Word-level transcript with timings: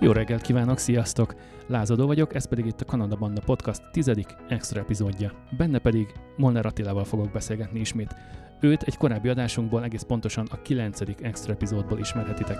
Jó 0.00 0.12
reggelt 0.12 0.42
kívánok, 0.42 0.78
sziasztok! 0.78 1.34
Lázadó 1.66 2.06
vagyok, 2.06 2.34
ez 2.34 2.48
pedig 2.48 2.66
itt 2.66 2.80
a 2.80 2.84
Kanada 2.84 3.16
Banda 3.16 3.40
Podcast 3.44 3.82
tizedik 3.92 4.36
extra 4.48 4.80
epizódja. 4.80 5.32
Benne 5.56 5.78
pedig 5.78 6.12
Molner 6.36 6.66
Attilával 6.66 7.04
fogok 7.04 7.30
beszélgetni 7.30 7.80
ismét. 7.80 8.14
Őt 8.60 8.82
egy 8.82 8.96
korábbi 8.96 9.28
adásunkból 9.28 9.84
egész 9.84 10.02
pontosan 10.02 10.46
a 10.50 10.62
kilencedik 10.62 11.22
extra 11.22 11.52
epizódból 11.52 11.98
ismerhetitek. 11.98 12.58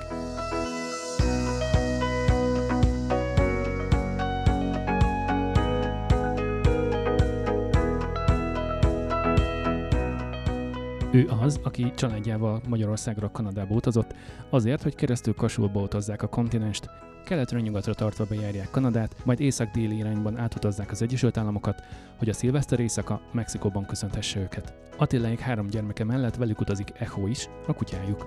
Ő 11.19 11.29
az, 11.41 11.61
aki 11.63 11.93
családjával 11.95 12.61
Magyarországra, 12.69 13.31
Kanadába 13.31 13.75
utazott, 13.75 14.15
azért, 14.51 14.83
hogy 14.83 14.95
keresztül 14.95 15.35
Kasulba 15.35 15.81
utazzák 15.81 16.23
a 16.23 16.27
kontinenst, 16.29 16.91
keletről 17.25 17.61
nyugatra 17.61 17.95
tartva 17.95 18.25
bejárják 18.29 18.71
Kanadát, 18.71 19.17
majd 19.25 19.41
észak-déli 19.41 19.97
irányban 19.97 20.39
átutazzák 20.39 20.91
az 20.91 21.03
Egyesült 21.03 21.37
Államokat, 21.37 21.83
hogy 22.19 22.29
a 22.29 22.33
szilveszter 22.33 22.81
éjszaka 22.81 23.21
Mexikóban 23.33 23.87
köszönthesse 23.87 24.41
őket. 24.41 24.75
Attiláik 24.97 25.39
három 25.39 25.67
gyermeke 25.67 26.05
mellett 26.05 26.37
velük 26.37 26.61
utazik 26.61 26.93
Echo 26.99 27.27
is, 27.27 27.49
a 27.66 27.75
kutyájuk. 27.75 28.27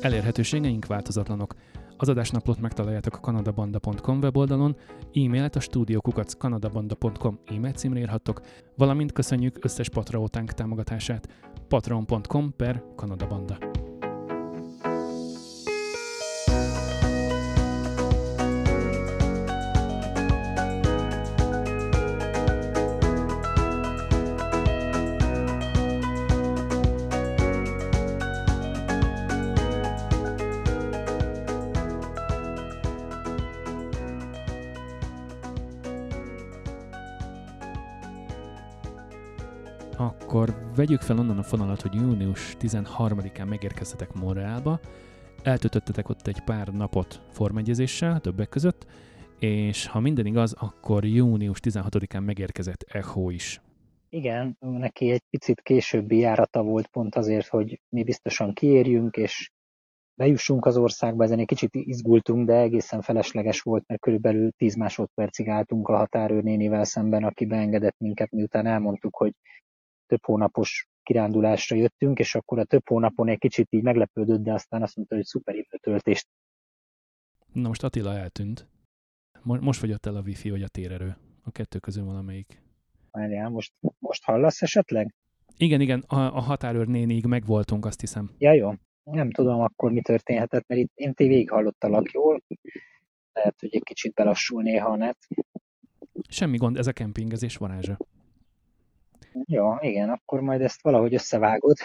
Elérhetőségeink 0.00 0.86
változatlanok. 0.86 1.54
Az 2.00 2.08
adásnaplót 2.08 2.60
megtaláljátok 2.60 3.14
a 3.14 3.20
kanadabanda.com 3.20 4.18
weboldalon, 4.18 4.76
e-mailt 5.14 5.56
a 5.56 5.60
stúdiókukac 5.60 6.34
kanadabanda.com 6.34 7.38
e-mail 7.46 7.72
címre 7.72 7.98
írhattok, 8.00 8.40
valamint 8.76 9.12
köszönjük 9.12 9.64
összes 9.64 9.88
Patreótánk 9.88 10.52
támogatását 10.52 11.28
patreon.com 11.68 12.56
per 12.56 12.82
kanadabanda. 12.96 13.69
Akkor 40.30 40.72
vegyük 40.76 41.00
fel 41.00 41.18
onnan 41.18 41.38
a 41.38 41.42
fonalat, 41.42 41.80
hogy 41.80 41.94
június 41.94 42.56
13-án 42.60 43.48
megérkeztetek 43.48 44.12
Montrealba, 44.12 44.80
eltöltöttetek 45.42 46.08
ott 46.08 46.26
egy 46.26 46.40
pár 46.40 46.68
napot 46.68 47.22
formegyezéssel, 47.30 48.20
többek 48.20 48.48
között, 48.48 48.86
és 49.38 49.86
ha 49.86 50.00
minden 50.00 50.26
igaz, 50.26 50.52
akkor 50.52 51.04
június 51.04 51.58
16-án 51.62 52.24
megérkezett 52.24 52.82
Echo 52.82 53.30
is. 53.30 53.60
Igen, 54.08 54.56
neki 54.60 55.10
egy 55.10 55.22
picit 55.30 55.60
későbbi 55.60 56.18
járata 56.18 56.62
volt 56.62 56.86
pont 56.86 57.14
azért, 57.14 57.46
hogy 57.46 57.80
mi 57.88 58.02
biztosan 58.02 58.52
kiérjünk, 58.52 59.16
és 59.16 59.50
bejussunk 60.14 60.66
az 60.66 60.76
országba, 60.76 61.24
ezen 61.24 61.38
egy 61.38 61.46
kicsit 61.46 61.74
izgultunk, 61.74 62.46
de 62.46 62.54
egészen 62.54 63.00
felesleges 63.00 63.60
volt, 63.60 63.84
mert 63.86 64.00
körülbelül 64.00 64.50
10 64.50 64.74
másodpercig 64.74 65.48
álltunk 65.48 65.88
a 65.88 65.96
határőrnénivel 65.96 66.84
szemben, 66.84 67.24
aki 67.24 67.46
beengedett 67.46 67.98
minket, 67.98 68.30
miután 68.30 68.66
elmondtuk, 68.66 69.16
hogy 69.16 69.32
több 70.10 70.24
hónapos 70.24 70.88
kirándulásra 71.02 71.76
jöttünk, 71.76 72.18
és 72.18 72.34
akkor 72.34 72.58
a 72.58 72.64
több 72.64 72.88
hónapon 72.88 73.28
egy 73.28 73.38
kicsit 73.38 73.66
így 73.70 73.82
meglepődött, 73.82 74.42
de 74.42 74.52
aztán 74.52 74.82
azt 74.82 74.96
mondta, 74.96 75.14
hogy 75.14 75.24
szuper 75.24 75.54
időtöltést. 75.54 76.26
Na 77.52 77.68
most 77.68 77.82
Attila 77.82 78.16
eltűnt. 78.16 78.66
Most 79.42 79.78
fogyott 79.78 80.06
el 80.06 80.16
a 80.16 80.20
wifi 80.20 80.50
vagy 80.50 80.62
a 80.62 80.68
térerő. 80.68 81.16
A 81.44 81.50
kettő 81.50 81.78
közül 81.78 82.04
valamelyik. 82.04 82.62
Várjál, 83.10 83.48
most, 83.48 83.72
most 83.98 84.24
hallasz 84.24 84.62
esetleg? 84.62 85.14
Igen, 85.56 85.80
igen, 85.80 86.00
a, 86.00 86.16
a 86.16 86.40
határőr 86.40 86.86
nénig 86.86 87.26
megvoltunk, 87.26 87.84
azt 87.84 88.00
hiszem. 88.00 88.30
Ja, 88.38 88.52
jó. 88.52 88.72
Nem 89.02 89.30
tudom 89.30 89.60
akkor 89.60 89.92
mi 89.92 90.00
történhetett, 90.00 90.66
mert 90.66 90.80
itt 90.80 90.92
én 90.94 91.12
végig 91.16 91.50
hallottalak 91.50 92.10
jól. 92.10 92.42
Lehet, 93.32 93.60
hogy 93.60 93.74
egy 93.74 93.82
kicsit 93.82 94.14
belassul 94.14 94.62
néha 94.62 94.88
a 94.88 94.96
net. 94.96 95.18
Semmi 96.28 96.56
gond, 96.56 96.76
ez 96.76 96.86
a 96.86 96.92
kempingezés 96.92 97.56
varázsa. 97.56 97.96
Jó, 99.46 99.74
igen, 99.80 100.08
akkor 100.08 100.40
majd 100.40 100.60
ezt 100.60 100.82
valahogy 100.82 101.14
összevágod. 101.14 101.76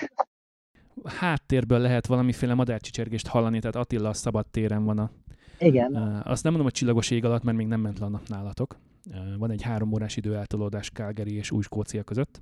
Háttérből 1.04 1.80
lehet 1.80 2.06
valamiféle 2.06 2.54
madárcsicsergést 2.54 3.28
hallani, 3.28 3.60
tehát 3.60 3.76
Attila 3.76 4.10
a 4.10 4.14
szabad 4.14 4.48
téren 4.48 4.84
van 4.84 5.00
a... 5.00 5.12
Igen. 5.60 5.96
Uh, 5.96 6.32
azt 6.32 6.44
nem 6.44 6.52
mondom, 6.52 6.64
hogy 6.64 6.72
csillagos 6.72 7.12
ég 7.12 7.26
alatt, 7.26 7.44
mert 7.44 7.58
még 7.58 7.68
nem 7.68 7.80
ment 7.80 8.00
le 8.00 8.06
a 8.06 8.10
nap 8.10 8.28
nálatok. 8.28 8.78
Uh, 9.10 9.38
van 9.38 9.52
egy 9.52 9.62
három 9.62 9.94
órás 9.94 10.18
időeltolódás 10.18 10.90
Calgary 10.90 11.36
és 11.36 11.52
Új-Skócia 11.52 12.04
között. 12.04 12.42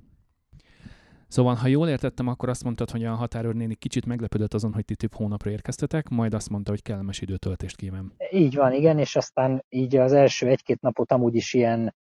Szóval, 1.28 1.54
ha 1.54 1.66
jól 1.66 1.88
értettem, 1.88 2.28
akkor 2.28 2.48
azt 2.48 2.64
mondtad, 2.64 2.90
hogy 2.90 3.04
a 3.04 3.14
határőr 3.14 3.54
néni 3.54 3.74
kicsit 3.74 4.06
meglepődött 4.06 4.54
azon, 4.54 4.72
hogy 4.72 4.84
ti 4.84 4.96
több 4.96 5.14
hónapra 5.14 5.50
érkeztetek, 5.50 6.08
majd 6.08 6.34
azt 6.34 6.50
mondta, 6.50 6.70
hogy 6.70 6.82
kellemes 6.82 7.20
időtöltést 7.20 7.76
kíván. 7.76 8.12
Így 8.30 8.54
van, 8.54 8.72
igen, 8.72 8.98
és 8.98 9.16
aztán 9.16 9.64
így 9.68 9.96
az 9.96 10.12
első 10.12 10.48
egy-két 10.48 10.80
napot 10.80 11.12
amúgy 11.12 11.34
is 11.34 11.54
ilyen 11.54 11.94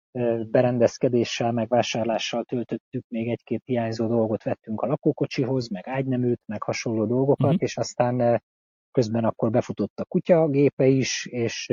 berendezkedéssel, 0.51 1.53
meg 1.53 1.69
vásárlással 1.69 2.45
töltöttük, 2.45 3.05
még 3.09 3.29
egy-két 3.29 3.63
hiányzó 3.65 4.07
dolgot 4.07 4.43
vettünk 4.43 4.81
a 4.81 4.87
lakókocsihoz, 4.87 5.69
meg 5.69 5.89
ágyneműt, 5.89 6.41
meg 6.47 6.63
hasonló 6.63 7.07
dolgokat, 7.07 7.47
uh-huh. 7.47 7.63
és 7.63 7.77
aztán 7.77 8.43
közben 8.91 9.25
akkor 9.25 9.51
befutott 9.51 10.01
a 10.01 10.05
kutya 10.05 10.49
gépe 10.49 10.87
is, 10.87 11.27
és 11.27 11.73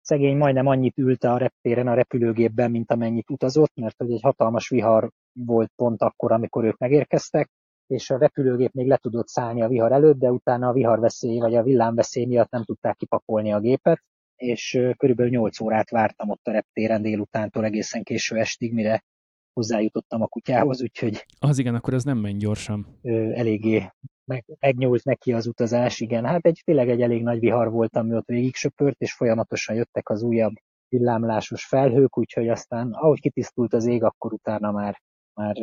szegény 0.00 0.36
majdnem 0.36 0.66
annyit 0.66 0.98
ülte 0.98 1.32
a 1.32 1.36
reptéren 1.36 1.86
a 1.86 1.94
repülőgépben, 1.94 2.70
mint 2.70 2.90
amennyit 2.90 3.30
utazott, 3.30 3.72
mert 3.74 3.96
hogy 3.96 4.12
egy 4.12 4.22
hatalmas 4.22 4.68
vihar 4.68 5.10
volt 5.32 5.72
pont 5.76 6.02
akkor, 6.02 6.32
amikor 6.32 6.64
ők 6.64 6.78
megérkeztek, 6.78 7.50
és 7.86 8.10
a 8.10 8.18
repülőgép 8.18 8.72
még 8.72 8.86
le 8.86 8.96
tudott 8.96 9.28
szállni 9.28 9.62
a 9.62 9.68
vihar 9.68 9.92
előtt, 9.92 10.18
de 10.18 10.30
utána 10.30 10.68
a 10.68 10.72
viharveszély 10.72 11.38
vagy 11.38 11.54
a 11.54 11.62
villámveszély 11.62 12.24
miatt 12.24 12.50
nem 12.50 12.64
tudták 12.64 12.96
kipakolni 12.96 13.52
a 13.52 13.60
gépet, 13.60 14.02
és 14.40 14.78
körülbelül 14.96 15.32
8 15.32 15.60
órát 15.60 15.90
vártam 15.90 16.30
ott 16.30 16.46
a 16.46 16.50
reptéren 16.50 17.02
délutántól 17.02 17.64
egészen 17.64 18.02
késő 18.02 18.36
estig, 18.36 18.72
mire 18.72 19.04
hozzájutottam 19.52 20.22
a 20.22 20.26
kutyához, 20.26 20.82
úgyhogy... 20.82 21.26
Az 21.38 21.58
igen, 21.58 21.74
akkor 21.74 21.94
ez 21.94 22.04
nem 22.04 22.18
menj 22.18 22.36
gyorsan. 22.36 22.98
Eléggé 23.34 23.90
meg, 24.24 24.44
megnyúlt 24.60 25.04
neki 25.04 25.32
az 25.32 25.46
utazás, 25.46 26.00
igen. 26.00 26.24
Hát 26.24 26.46
egy 26.46 26.62
tényleg 26.64 26.88
egy 26.88 27.02
elég 27.02 27.22
nagy 27.22 27.38
vihar 27.38 27.70
volt, 27.70 27.96
ami 27.96 28.14
ott 28.14 28.26
végig 28.26 28.54
söpört, 28.54 29.00
és 29.00 29.12
folyamatosan 29.12 29.76
jöttek 29.76 30.08
az 30.08 30.22
újabb 30.22 30.52
villámlásos 30.88 31.64
felhők, 31.64 32.18
úgyhogy 32.18 32.48
aztán, 32.48 32.92
ahogy 32.92 33.20
kitisztult 33.20 33.72
az 33.72 33.86
ég, 33.86 34.02
akkor 34.02 34.32
utána 34.32 34.70
már, 34.70 35.02
már 35.34 35.56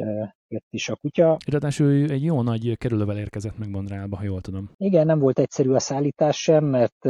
jött 0.47 0.67
is 0.69 0.89
a 0.89 0.95
kutya. 0.95 1.37
Ráadásul 1.45 1.87
ő 1.87 2.09
egy 2.11 2.23
jó 2.23 2.41
nagy 2.41 2.77
kerülővel 2.77 3.17
érkezett 3.17 3.57
meg 3.57 3.69
Mondrálba, 3.69 4.17
ha 4.17 4.23
jól 4.23 4.41
tudom. 4.41 4.69
Igen, 4.77 5.05
nem 5.05 5.19
volt 5.19 5.39
egyszerű 5.39 5.71
a 5.71 5.79
szállítás 5.79 6.37
sem, 6.37 6.65
mert 6.65 7.05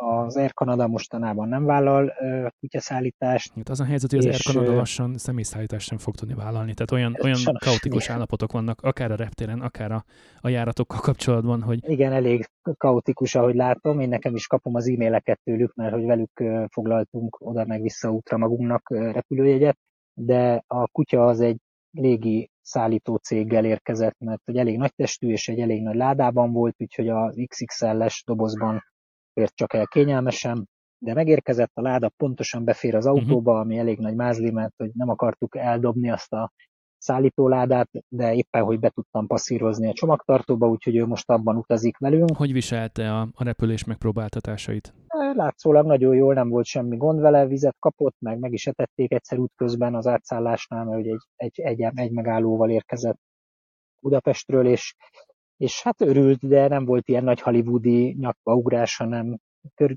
az 0.00 0.36
Air 0.36 0.52
Canada 0.52 0.86
mostanában 0.86 1.48
nem 1.48 1.64
vállal 1.64 2.12
kutyaszállítást. 2.60 3.52
Hát 3.54 3.68
az 3.68 3.80
a 3.80 3.84
helyzet, 3.84 4.10
hogy 4.10 4.18
az 4.18 4.26
Air 4.26 4.40
Canada 4.40 4.74
lassan 4.74 5.18
személyszállítást 5.18 5.86
sem 5.86 5.98
fog 5.98 6.14
tudni 6.14 6.34
vállalni. 6.34 6.74
Tehát 6.74 6.90
olyan, 6.90 7.16
olyan 7.22 7.36
sajnos, 7.36 7.64
kaotikus 7.64 8.04
igen. 8.04 8.16
állapotok 8.16 8.52
vannak, 8.52 8.80
akár 8.82 9.10
a 9.10 9.16
reptéren, 9.16 9.60
akár 9.60 9.92
a, 9.92 10.04
a 10.40 10.48
járatokkal 10.48 11.00
kapcsolatban, 11.00 11.62
hogy... 11.62 11.90
Igen, 11.90 12.12
elég 12.12 12.48
kaotikus, 12.76 13.34
ahogy 13.34 13.54
látom. 13.54 14.00
Én 14.00 14.08
nekem 14.08 14.34
is 14.34 14.46
kapom 14.46 14.74
az 14.74 14.88
e-maileket 14.88 15.40
tőlük, 15.44 15.74
mert 15.74 15.92
hogy 15.92 16.04
velük 16.04 16.42
foglaltunk 16.72 17.36
oda 17.40 17.64
meg 17.64 17.82
vissza 17.82 18.10
útra 18.10 18.36
magunknak 18.36 18.90
repülőjegyet, 18.90 19.78
de 20.14 20.62
a 20.66 20.88
kutya 20.88 21.26
az 21.26 21.40
egy 21.40 21.58
légi 21.90 22.50
szállító 22.62 23.16
céggel 23.16 23.64
érkezett, 23.64 24.16
mert 24.18 24.40
hogy 24.44 24.56
elég 24.56 24.76
nagy 24.76 24.94
testű 24.94 25.28
és 25.28 25.48
egy 25.48 25.60
elég 25.60 25.82
nagy 25.82 25.94
ládában 25.94 26.52
volt, 26.52 26.74
úgyhogy 26.78 27.08
az 27.08 27.36
XXL-es 27.46 28.22
dobozban 28.26 28.82
fért 29.32 29.54
csak 29.54 29.72
el 29.72 29.86
kényelmesen, 29.86 30.68
de 30.98 31.14
megérkezett 31.14 31.70
a 31.74 31.82
láda, 31.82 32.08
pontosan 32.16 32.64
befér 32.64 32.94
az 32.94 33.04
mhm. 33.04 33.14
autóba, 33.14 33.58
ami 33.58 33.78
elég 33.78 33.98
nagy 33.98 34.14
mázli, 34.14 34.50
mert 34.50 34.74
hogy 34.76 34.90
nem 34.94 35.08
akartuk 35.08 35.56
eldobni 35.56 36.10
azt 36.10 36.32
a 36.32 36.52
szállítóládát, 37.00 37.88
de 38.08 38.34
éppen, 38.34 38.62
hogy 38.62 38.78
be 38.78 38.88
tudtam 38.88 39.26
passzírozni 39.26 39.88
a 39.88 39.92
csomagtartóba, 39.92 40.68
úgyhogy 40.68 40.96
ő 40.96 41.06
most 41.06 41.30
abban 41.30 41.56
utazik 41.56 41.98
velünk. 41.98 42.36
Hogy 42.36 42.52
viselte 42.52 43.12
a, 43.12 43.28
a 43.34 43.44
repülés 43.44 43.84
megpróbáltatásait? 43.84 44.94
Látszólag 45.34 45.86
nagyon 45.86 46.14
jól, 46.14 46.34
nem 46.34 46.48
volt 46.48 46.66
semmi 46.66 46.96
gond 46.96 47.20
vele, 47.20 47.46
vizet 47.46 47.76
kapott, 47.78 48.16
meg 48.18 48.38
meg 48.38 48.52
is 48.52 48.66
etették 48.66 49.12
egyszer 49.12 49.38
útközben 49.38 49.94
az 49.94 50.06
átszállásnál, 50.06 50.84
mert 50.84 51.06
egy, 51.06 51.18
egy, 51.36 51.60
egy, 51.60 51.80
egy 51.94 52.12
megállóval 52.12 52.70
érkezett 52.70 53.18
Budapestről, 54.00 54.66
és 54.66 54.94
és 55.60 55.82
hát 55.82 56.00
örült, 56.00 56.48
de 56.48 56.68
nem 56.68 56.84
volt 56.84 57.08
ilyen 57.08 57.24
nagy 57.24 57.40
hollywoodi 57.40 58.16
nyakbaugrás, 58.18 58.96
hanem 58.96 59.38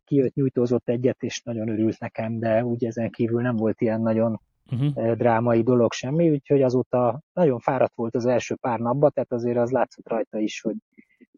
kijött, 0.06 0.34
nyújtózott 0.34 0.90
egyet, 0.90 1.24
és 1.24 1.42
nagyon 1.42 1.70
örült 1.70 2.00
nekem, 2.00 2.40
de 2.40 2.66
úgy 2.66 2.86
ezen 2.86 3.10
kívül 3.10 3.42
nem 3.42 3.56
volt 3.56 3.82
ilyen 3.82 4.02
nagyon 4.02 4.42
uh-huh. 4.72 5.14
drámai 5.16 5.62
dolog 5.62 5.92
semmi, 5.92 6.30
úgyhogy 6.30 6.62
azóta 6.62 7.22
nagyon 7.34 7.60
fáradt 7.60 7.96
volt 7.96 8.16
az 8.16 8.26
első 8.26 8.56
pár 8.56 8.80
napban, 8.80 9.12
tehát 9.14 9.32
azért 9.32 9.58
az 9.58 9.72
látszott 9.72 10.10
rajta 10.10 10.38
is, 10.38 10.62
hogy, 10.62 10.76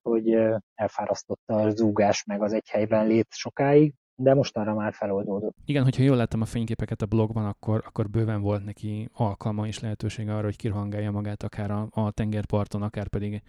hogy 0.01 0.38
elfárasztotta 0.75 1.56
a 1.56 1.69
zúgás 1.69 2.24
meg 2.24 2.42
az 2.42 2.54
egy 2.54 2.69
helyben 2.69 3.07
lét 3.07 3.27
sokáig, 3.30 3.94
de 4.16 4.34
mostanra 4.34 4.74
már 4.74 4.94
feloldódott. 4.94 5.56
Igen, 5.66 5.84
hogyha 5.84 6.04
jól 6.04 6.16
láttam 6.16 6.42
a 6.42 6.46
fényképeket 6.46 7.02
a 7.02 7.06
blogban, 7.06 7.46
akkor, 7.46 7.84
akkor 7.88 8.10
bőven 8.10 8.42
volt 8.42 8.66
neki 8.66 9.10
alkalma 9.14 9.68
és 9.68 9.80
lehetősége 9.80 10.34
arra, 10.36 10.44
hogy 10.44 10.56
kirhangálja 10.56 11.12
magát 11.12 11.44
akár 11.44 11.72
a, 11.72 11.88
a 11.90 12.12
tengerparton, 12.12 12.82
akár 12.82 13.08
pedig 13.08 13.42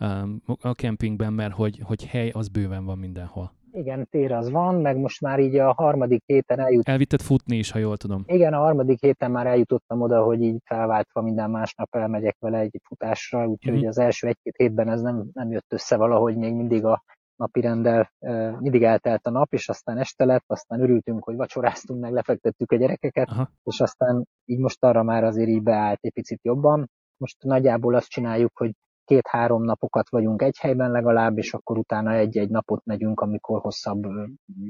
um, 0.00 0.42
a 0.60 0.72
kempingben, 0.72 1.32
mert 1.32 1.52
hogy, 1.52 1.80
hogy 1.82 2.06
hely 2.06 2.30
az 2.30 2.48
bőven 2.48 2.84
van 2.84 2.98
mindenhol. 2.98 3.52
Igen, 3.72 4.06
tér 4.10 4.32
az 4.32 4.50
van, 4.50 4.74
meg 4.74 4.96
most 4.96 5.20
már 5.20 5.38
így 5.38 5.56
a 5.56 5.72
harmadik 5.72 6.22
héten 6.26 6.60
eljut. 6.60 6.88
Elvitted 6.88 7.20
futni 7.20 7.56
is, 7.56 7.70
ha 7.70 7.78
jól 7.78 7.96
tudom. 7.96 8.22
Igen, 8.26 8.52
a 8.52 8.58
harmadik 8.58 9.00
héten 9.00 9.30
már 9.30 9.46
eljutottam 9.46 10.00
oda, 10.00 10.22
hogy 10.22 10.42
így 10.42 10.56
felváltva 10.64 11.22
minden 11.22 11.50
másnap 11.50 11.94
elmegyek 11.94 12.36
vele 12.40 12.58
egy 12.58 12.80
futásra, 12.82 13.46
úgyhogy 13.46 13.74
mm-hmm. 13.74 13.86
az 13.86 13.98
első 13.98 14.26
egy-két 14.26 14.56
hétben 14.56 14.88
ez 14.88 15.00
nem, 15.00 15.24
nem 15.32 15.50
jött 15.50 15.72
össze 15.72 15.96
valahogy, 15.96 16.36
még 16.36 16.54
mindig 16.54 16.84
a 16.84 17.02
napi 17.36 17.60
rendel 17.60 18.12
mindig 18.58 18.82
eltelt 18.82 19.26
a 19.26 19.30
nap, 19.30 19.52
és 19.52 19.68
aztán 19.68 19.98
este 19.98 20.24
lett, 20.24 20.44
aztán 20.46 20.80
örültünk, 20.80 21.24
hogy 21.24 21.36
vacsoráztunk, 21.36 22.00
meg 22.00 22.12
lefektettük 22.12 22.72
a 22.72 22.76
gyerekeket, 22.76 23.28
Aha. 23.28 23.50
és 23.64 23.80
aztán 23.80 24.24
így 24.44 24.58
most 24.58 24.84
arra 24.84 25.02
már 25.02 25.24
azért 25.24 25.48
így 25.48 25.62
beállt 25.62 25.98
egy 26.00 26.12
picit 26.12 26.40
jobban. 26.42 26.90
Most 27.16 27.42
nagyjából 27.42 27.94
azt 27.94 28.08
csináljuk, 28.08 28.58
hogy 28.58 28.72
két-három 29.04 29.62
napokat 29.62 30.10
vagyunk 30.10 30.42
egy 30.42 30.58
helyben 30.58 30.90
legalább, 30.90 31.38
és 31.38 31.54
akkor 31.54 31.78
utána 31.78 32.12
egy-egy 32.12 32.50
napot 32.50 32.84
megyünk, 32.84 33.20
amikor 33.20 33.60
hosszabb 33.60 34.06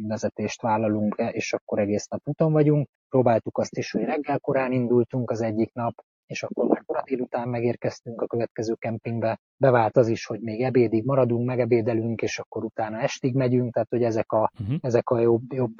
vezetést 0.07 0.63
vállalunk, 0.63 1.15
és 1.31 1.53
akkor 1.53 1.79
egész 1.79 2.07
nap 2.07 2.21
úton 2.25 2.53
vagyunk. 2.53 2.89
Próbáltuk 3.09 3.59
azt 3.59 3.77
is, 3.77 3.91
hogy 3.91 4.03
reggel 4.03 4.41
korán 4.41 4.73
indultunk 4.73 5.31
az 5.31 5.41
egyik 5.41 5.73
nap, 5.73 5.95
és 6.27 6.43
akkor 6.43 6.67
már 6.67 6.85
délután 7.05 7.49
megérkeztünk 7.49 8.23
a 8.23 8.27
következő 8.27 8.75
kempingbe. 8.75 9.41
Bevált 9.57 9.97
az 9.97 10.09
is, 10.09 10.27
hogy 10.27 10.41
még 10.41 10.63
ebédig 10.63 11.05
maradunk, 11.05 11.47
megebédelünk, 11.47 12.23
és 12.23 12.39
akkor 12.39 12.65
utána 12.65 13.01
estig 13.01 13.35
megyünk, 13.35 13.73
tehát 13.73 13.89
hogy 13.91 14.03
ezek 14.03 14.33
a, 14.33 14.51
uh-huh. 14.61 14.77
ezek 14.81 15.11
a 15.11 15.19
jobb, 15.19 15.53
jobb 15.53 15.77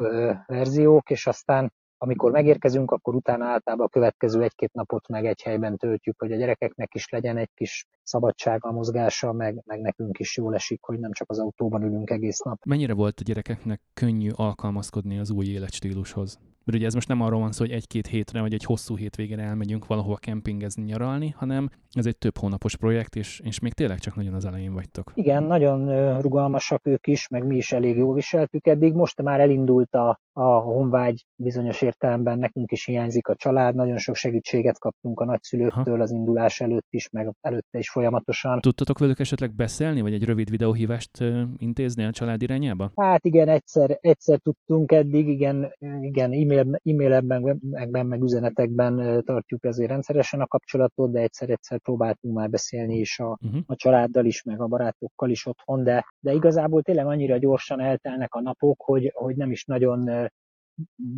verziók, 0.47 1.11
és 1.11 1.27
aztán 1.27 1.73
amikor 1.99 2.31
megérkezünk, 2.31 2.91
akkor 2.91 3.15
utána 3.15 3.45
általában 3.45 3.87
a 3.87 3.89
következő 3.89 4.43
egy-két 4.43 4.73
napot 4.73 5.09
meg 5.09 5.27
egy 5.27 5.43
helyben 5.43 5.77
töltjük, 5.77 6.19
hogy 6.19 6.33
a 6.33 6.37
gyerekeknek 6.37 6.95
is 6.95 7.09
legyen 7.09 7.37
egy 7.37 7.51
kis 7.55 7.87
szabadsága, 8.03 8.73
mozgása, 8.73 9.33
meg, 9.33 9.63
meg 9.67 9.81
nekünk 9.81 10.19
is 10.19 10.37
jól 10.37 10.55
esik, 10.55 10.83
hogy 10.83 10.99
nem 10.99 11.13
csak 11.13 11.31
az 11.31 11.39
autóban 11.39 11.83
ülünk 11.83 12.11
egész 12.11 12.39
nap. 12.39 12.65
Mennyire 12.65 12.95
volt 12.95 13.21
a 13.21 13.23
gyerekeknek 13.23 13.81
könnyű 13.95 14.31
alkalmazkodni 14.35 15.19
az 15.19 15.31
új 15.31 15.47
életstílushoz? 15.47 16.39
Mert 16.65 16.79
ugye 16.79 16.87
ez 16.87 16.95
most 16.95 17.09
nem 17.09 17.21
arról 17.21 17.41
van 17.41 17.53
szó, 17.53 17.65
hogy 17.65 17.75
egy-két 17.75 18.07
hétre 18.07 18.41
vagy 18.41 18.55
egy 18.55 18.65
hosszú 18.65 18.97
hétvégére 18.97 19.43
elmegyünk 19.43 19.87
valahova 19.87 20.17
kempingezni, 20.17 20.83
nyaralni, 20.83 21.35
hanem 21.37 21.69
ez 21.93 22.07
egy 22.07 22.19
több 22.19 22.39
hónapos 22.39 22.77
projekt, 22.77 23.17
és, 23.17 23.41
és 23.45 23.59
még 23.59 23.73
tényleg 23.73 23.99
csak 23.99 24.15
nagyon 24.15 24.35
az 24.35 24.45
elején 24.45 24.73
vagytok. 24.73 25.13
Igen, 25.15 25.43
nagyon 25.43 26.21
rugalmasak 26.21 26.87
ők 26.87 27.07
is, 27.07 27.29
meg 27.29 27.47
mi 27.47 27.57
is 27.57 27.73
elég 27.73 27.97
jól 27.97 28.15
viseltük 28.15 28.67
eddig. 28.67 28.93
Most 28.93 29.23
már 29.23 29.41
elindult 29.41 29.95
a, 29.95 30.21
a 30.33 30.45
honvágy 30.45 31.27
bizonyos 31.37 31.83
értelemben, 31.83 32.39
nekünk 32.39 32.73
is 32.73 32.85
hiányzik 32.85 33.29
a 33.29 33.35
család, 33.35 33.75
nagyon 33.75 33.99
sok 33.99 34.15
segítséget 34.15 34.79
kaptunk 34.79 35.21
a 35.21 35.25
nagyszülőktől 35.25 36.01
az 36.01 36.11
indulás 36.11 36.61
előtt 36.61 36.87
is, 36.91 37.11
meg 37.11 37.33
előtte 37.41 37.79
is 37.79 37.91
folyamatosan. 37.91 38.61
Tudtatok 38.61 38.99
velük 38.99 39.21
esetleg 39.21 39.55
beszélni, 39.55 40.01
vagy 40.01 40.15
egy 40.15 40.25
rövid 40.25 40.51
videóhívást 40.51 41.25
intézni 41.57 42.05
a 42.05 42.11
család 42.11 42.43
irányába? 42.43 42.93
Hát 42.97 43.25
igen, 43.25 43.49
egyszer, 43.49 43.99
egyszer 44.01 44.39
tudtunk 44.39 44.93
eddig, 44.93 45.29
igen, 45.29 45.73
igen 46.01 46.33
e-mail, 46.33 46.54
e-mailben, 46.59 47.61
meg, 47.91 48.07
meg 48.07 48.23
üzenetekben 48.23 49.23
tartjuk 49.25 49.65
ezért 49.65 49.91
rendszeresen 49.91 50.41
a 50.41 50.47
kapcsolatot, 50.47 51.13
de 51.13 51.21
egyszer-egyszer 51.21 51.79
próbáltunk 51.79 52.35
már 52.35 52.51
beszélni 52.51 52.99
is 52.99 53.19
a, 53.19 53.39
uh-huh. 53.43 53.61
a 53.67 53.75
családdal 53.77 54.25
is, 54.25 54.43
meg 54.43 54.61
a 54.61 54.67
barátokkal 54.67 55.31
is 55.31 55.47
otthon, 55.47 55.85
de, 55.85 56.05
de 56.21 56.33
igazából 56.33 56.83
tényleg 56.83 57.07
annyira 57.07 57.37
gyorsan 57.37 57.81
eltelnek 57.81 58.35
a 58.35 58.41
napok, 58.41 58.83
hogy, 58.83 59.11
hogy 59.15 59.37
nem 59.37 59.51
is 59.51 59.65
nagyon 59.65 60.31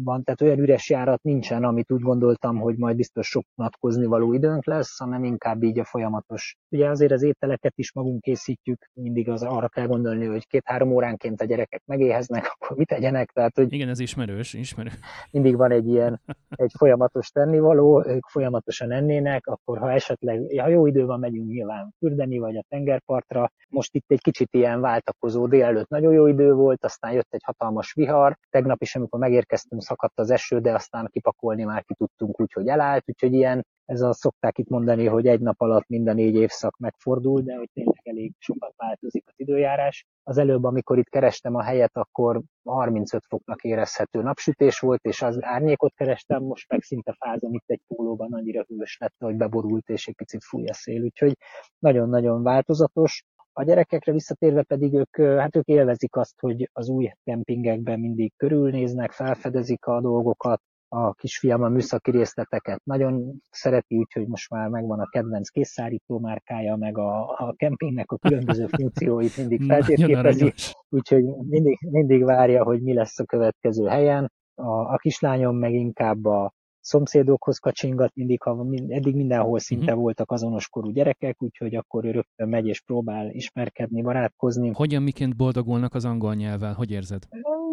van, 0.04 0.22
tehát 0.22 0.40
olyan 0.40 0.58
üres 0.58 0.90
járat 0.90 1.22
nincsen, 1.22 1.64
amit 1.64 1.92
úgy 1.92 2.00
gondoltam, 2.00 2.58
hogy 2.58 2.76
majd 2.76 2.96
biztos 2.96 3.26
sok 3.28 3.44
natkozni 3.54 4.06
való 4.06 4.32
időnk 4.32 4.66
lesz, 4.66 4.98
hanem 4.98 5.24
inkább 5.24 5.62
így 5.62 5.78
a 5.78 5.84
folyamatos. 5.84 6.56
Ugye 6.68 6.88
azért 6.88 7.12
az 7.12 7.22
ételeket 7.22 7.72
is 7.76 7.92
magunk 7.92 8.20
készítjük, 8.20 8.90
mindig 8.92 9.28
az 9.28 9.42
arra 9.42 9.68
kell 9.68 9.86
gondolni, 9.86 10.26
hogy 10.26 10.46
két-három 10.46 10.92
óránként 10.92 11.40
a 11.40 11.44
gyerekek 11.44 11.82
megéheznek, 11.84 12.46
akkor 12.52 12.76
mit 12.76 12.88
tegyenek. 12.88 13.30
Tehát, 13.30 13.56
hogy 13.56 13.72
Igen, 13.72 13.88
ez 13.88 13.98
ismerős, 13.98 14.54
ismerő. 14.54 14.90
Mindig 15.30 15.56
van 15.56 15.70
egy 15.70 15.86
ilyen 15.86 16.20
egy 16.48 16.72
folyamatos 16.78 17.28
tennivaló, 17.28 18.04
ők 18.06 18.26
folyamatosan 18.26 18.92
ennének, 18.92 19.46
akkor 19.46 19.78
ha 19.78 19.92
esetleg, 19.92 20.60
ha 20.60 20.68
jó 20.68 20.86
idő 20.86 21.04
van, 21.04 21.20
megyünk 21.20 21.48
nyilván 21.48 21.94
fürdeni, 21.98 22.38
vagy 22.38 22.56
a 22.56 22.64
tengerpartra. 22.68 23.50
Most 23.68 23.94
itt 23.94 24.10
egy 24.10 24.20
kicsit 24.20 24.48
ilyen 24.50 24.80
váltakozó 24.80 25.46
délelőtt 25.46 25.88
nagyon 25.88 26.12
jó 26.12 26.26
idő 26.26 26.52
volt, 26.52 26.84
aztán 26.84 27.12
jött 27.12 27.28
egy 27.30 27.42
hatalmas 27.44 27.92
vihar. 27.92 28.36
Tegnap 28.50 28.82
is, 28.82 28.96
amikor 28.96 29.20
megér 29.20 29.45
érkeztünk, 29.46 29.82
szakadt 29.82 30.18
az 30.18 30.30
eső, 30.30 30.60
de 30.60 30.74
aztán 30.74 31.08
kipakolni 31.12 31.64
már 31.64 31.84
ki 31.84 31.94
tudtunk 31.94 32.40
úgy, 32.40 32.52
hogy 32.52 32.68
elállt, 32.68 33.04
úgyhogy 33.06 33.32
ilyen, 33.32 33.66
ez 33.84 34.00
a 34.00 34.12
szokták 34.12 34.58
itt 34.58 34.68
mondani, 34.68 35.06
hogy 35.06 35.26
egy 35.26 35.40
nap 35.40 35.60
alatt 35.60 35.88
mind 35.88 36.08
a 36.08 36.12
négy 36.12 36.34
évszak 36.34 36.76
megfordul, 36.76 37.40
de 37.40 37.56
hogy 37.56 37.70
tényleg 37.72 38.00
elég 38.02 38.32
sokat 38.38 38.72
változik 38.76 39.24
az 39.26 39.34
időjárás. 39.36 40.06
Az 40.22 40.38
előbb, 40.38 40.64
amikor 40.64 40.98
itt 40.98 41.08
kerestem 41.08 41.54
a 41.54 41.62
helyet, 41.62 41.96
akkor 41.96 42.42
35 42.64 43.22
foknak 43.28 43.64
érezhető 43.64 44.22
napsütés 44.22 44.78
volt, 44.78 45.04
és 45.04 45.22
az 45.22 45.38
árnyékot 45.40 45.94
kerestem, 45.94 46.42
most 46.42 46.68
meg 46.68 46.82
szinte 46.82 47.16
fázom 47.18 47.54
itt 47.54 47.70
egy 47.70 47.80
pólóban, 47.86 48.32
annyira 48.32 48.64
hűvös 48.68 48.96
lett, 49.00 49.14
hogy 49.18 49.36
beborult, 49.36 49.88
és 49.88 50.06
egy 50.06 50.14
picit 50.14 50.44
fúj 50.44 50.66
a 50.66 50.74
szél, 50.74 51.02
úgyhogy 51.02 51.36
nagyon-nagyon 51.78 52.42
változatos. 52.42 53.24
A 53.58 53.62
gyerekekre 53.62 54.12
visszatérve 54.12 54.62
pedig 54.62 54.94
ők, 54.94 55.16
hát 55.38 55.56
ők 55.56 55.66
élvezik 55.66 56.16
azt, 56.16 56.40
hogy 56.40 56.70
az 56.72 56.88
új 56.88 57.10
kempingekben 57.24 58.00
mindig 58.00 58.32
körülnéznek, 58.36 59.10
felfedezik 59.10 59.84
a 59.84 60.00
dolgokat, 60.00 60.62
a 60.88 61.12
kisfiam 61.12 61.62
a 61.62 61.68
műszaki 61.68 62.10
részleteket 62.10 62.80
nagyon 62.84 63.42
szereti, 63.50 63.96
úgyhogy 63.96 64.26
most 64.26 64.50
már 64.50 64.68
megvan 64.68 65.00
a 65.00 65.08
kedvenc 65.08 65.48
készszárító 65.48 66.18
márkája, 66.18 66.76
meg 66.76 66.98
a, 66.98 67.28
a 67.28 67.54
kempingnek 67.56 68.10
a 68.10 68.16
különböző 68.16 68.66
funkcióit 68.76 69.36
mindig 69.36 69.62
feltérképezi, 69.62 70.52
úgyhogy 70.88 71.24
mindig, 71.24 71.78
mindig 71.90 72.24
várja, 72.24 72.64
hogy 72.64 72.82
mi 72.82 72.94
lesz 72.94 73.18
a 73.18 73.24
következő 73.24 73.86
helyen. 73.86 74.32
A, 74.54 74.70
a 74.70 74.96
kislányom 74.96 75.56
meg 75.56 75.72
inkább 75.72 76.24
a, 76.24 76.52
szomszédokhoz 76.86 77.58
kacsingat 77.58 78.14
mindig, 78.14 78.42
ha 78.42 78.66
eddig 78.88 79.14
mindenhol 79.16 79.58
szinte 79.58 79.84
uh-huh. 79.84 80.00
voltak 80.00 80.30
azonos 80.30 80.68
korú 80.68 80.90
gyerekek, 80.90 81.42
úgyhogy 81.42 81.74
akkor 81.74 82.04
ő 82.04 82.10
rögtön 82.10 82.48
megy 82.48 82.66
és 82.66 82.80
próbál 82.80 83.30
ismerkedni, 83.30 84.02
barátkozni. 84.02 84.70
Hogyan, 84.74 85.02
miként 85.02 85.36
boldogulnak 85.36 85.94
az 85.94 86.04
angol 86.04 86.34
nyelvvel? 86.34 86.72
Hogy 86.72 86.90
érzed? 86.90 87.22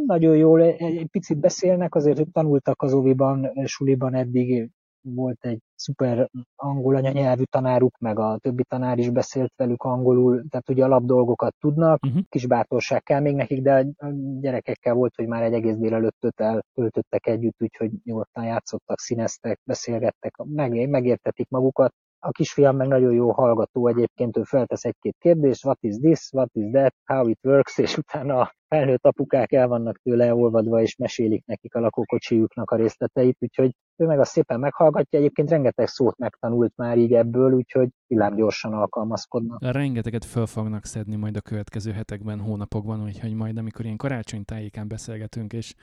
Nagyon 0.05 0.35
jól, 0.35 0.61
egy 0.61 1.07
picit 1.11 1.39
beszélnek, 1.39 1.95
azért 1.95 2.31
tanultak 2.31 2.81
az 2.81 2.93
óviban, 2.93 3.51
suliban 3.65 4.15
eddig 4.15 4.69
volt 5.03 5.45
egy 5.45 5.59
szuper 5.75 6.29
angol 6.55 6.95
anyanyelvű 6.95 7.43
tanáruk, 7.43 7.97
meg 7.97 8.19
a 8.19 8.37
többi 8.37 8.63
tanár 8.63 8.97
is 8.97 9.09
beszélt 9.09 9.53
velük 9.55 9.83
angolul, 9.83 10.43
tehát 10.49 10.69
ugye 10.69 10.83
alapdolgokat 10.83 11.55
tudnak, 11.59 12.05
uh-huh. 12.05 12.21
kis 12.29 12.47
bátorság 12.47 13.03
kell 13.03 13.19
még 13.19 13.35
nekik, 13.35 13.61
de 13.61 13.87
a 13.97 14.07
gyerekekkel 14.39 14.93
volt, 14.93 15.15
hogy 15.15 15.27
már 15.27 15.43
egy 15.43 15.53
egész 15.53 15.75
délelőttöt 15.75 16.41
eltöltöttek 16.41 17.27
együtt, 17.27 17.61
úgyhogy 17.61 17.91
nyugodtan 18.03 18.43
játszottak, 18.43 18.99
színeztek, 18.99 19.59
beszélgettek, 19.63 20.35
meg, 20.37 20.89
megértetik 20.89 21.49
magukat. 21.49 21.93
A 22.25 22.31
kisfiam 22.31 22.75
meg 22.75 22.87
nagyon 22.87 23.13
jó 23.13 23.31
hallgató 23.31 23.87
egyébként, 23.87 24.37
ő 24.37 24.43
feltesz 24.43 24.83
egy-két 24.83 25.15
kérdést, 25.19 25.65
what 25.65 25.77
is 25.81 25.95
this, 25.95 26.29
what 26.31 26.49
is 26.53 26.71
that, 26.71 26.93
how 27.05 27.27
it 27.27 27.39
works, 27.41 27.77
és 27.77 27.97
utána 27.97 28.51
felnőtt 28.67 29.05
apukák 29.05 29.51
el 29.51 29.67
vannak 29.67 29.97
tőle 29.97 30.35
olvadva, 30.35 30.81
és 30.81 30.95
mesélik 30.95 31.45
nekik 31.45 31.75
a 31.75 31.79
lakókocsiuknak 31.79 32.71
a 32.71 32.75
részleteit, 32.75 33.37
úgyhogy 33.39 33.75
ő 33.95 34.05
meg 34.05 34.19
azt 34.19 34.31
szépen 34.31 34.59
meghallgatja, 34.59 35.19
egyébként 35.19 35.49
rengeteg 35.49 35.87
szót 35.87 36.17
megtanult 36.17 36.73
már 36.75 36.97
így 36.97 37.13
ebből, 37.13 37.53
úgyhogy 37.53 37.89
gyorsan 38.35 38.73
alkalmazkodnak. 38.73 39.63
Rengeteget 39.71 40.25
föl 40.25 40.45
fognak 40.45 40.85
szedni 40.85 41.15
majd 41.15 41.37
a 41.37 41.41
következő 41.41 41.91
hetekben, 41.91 42.39
hónapokban, 42.39 43.03
úgyhogy 43.03 43.33
majd 43.33 43.57
amikor 43.57 43.85
ilyen 43.85 43.97
karácsony 43.97 44.45
tájékán 44.45 44.87
beszélgetünk, 44.87 45.53
és 45.53 45.73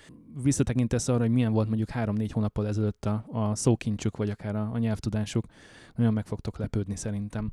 visszatekintesz 0.42 1.08
arra, 1.08 1.20
hogy 1.20 1.30
milyen 1.30 1.52
volt 1.52 1.66
mondjuk 1.66 1.90
három-négy 1.90 2.32
hónappal 2.32 2.66
ezelőtt 2.66 3.04
a, 3.04 3.24
a 3.32 3.54
szókincsük, 3.54 4.16
vagy 4.16 4.30
akár 4.30 4.56
a, 4.56 4.70
a 4.72 4.78
nyelvtudásuk, 4.78 5.44
nagyon 5.94 6.12
meg 6.12 6.26
fogtok 6.26 6.58
lepődni 6.58 6.96
szerintem. 6.96 7.52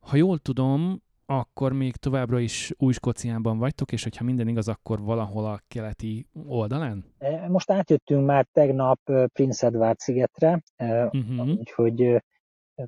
Ha 0.00 0.16
jól 0.16 0.38
tudom, 0.38 1.02
akkor 1.26 1.72
még 1.72 1.96
továbbra 1.96 2.38
is 2.38 2.72
új 2.78 2.92
Skóciában 2.92 3.58
vagytok, 3.58 3.92
és 3.92 4.02
hogyha 4.02 4.24
minden 4.24 4.48
igaz, 4.48 4.68
akkor 4.68 5.00
valahol 5.00 5.44
a 5.44 5.60
keleti 5.68 6.26
oldalán? 6.46 7.04
Most 7.48 7.70
átjöttünk 7.70 8.26
már 8.26 8.46
tegnap 8.52 9.00
Prince 9.32 9.66
Edward 9.66 9.98
szigetre, 9.98 10.62
uh-huh. 10.78 11.48
úgyhogy 11.48 12.22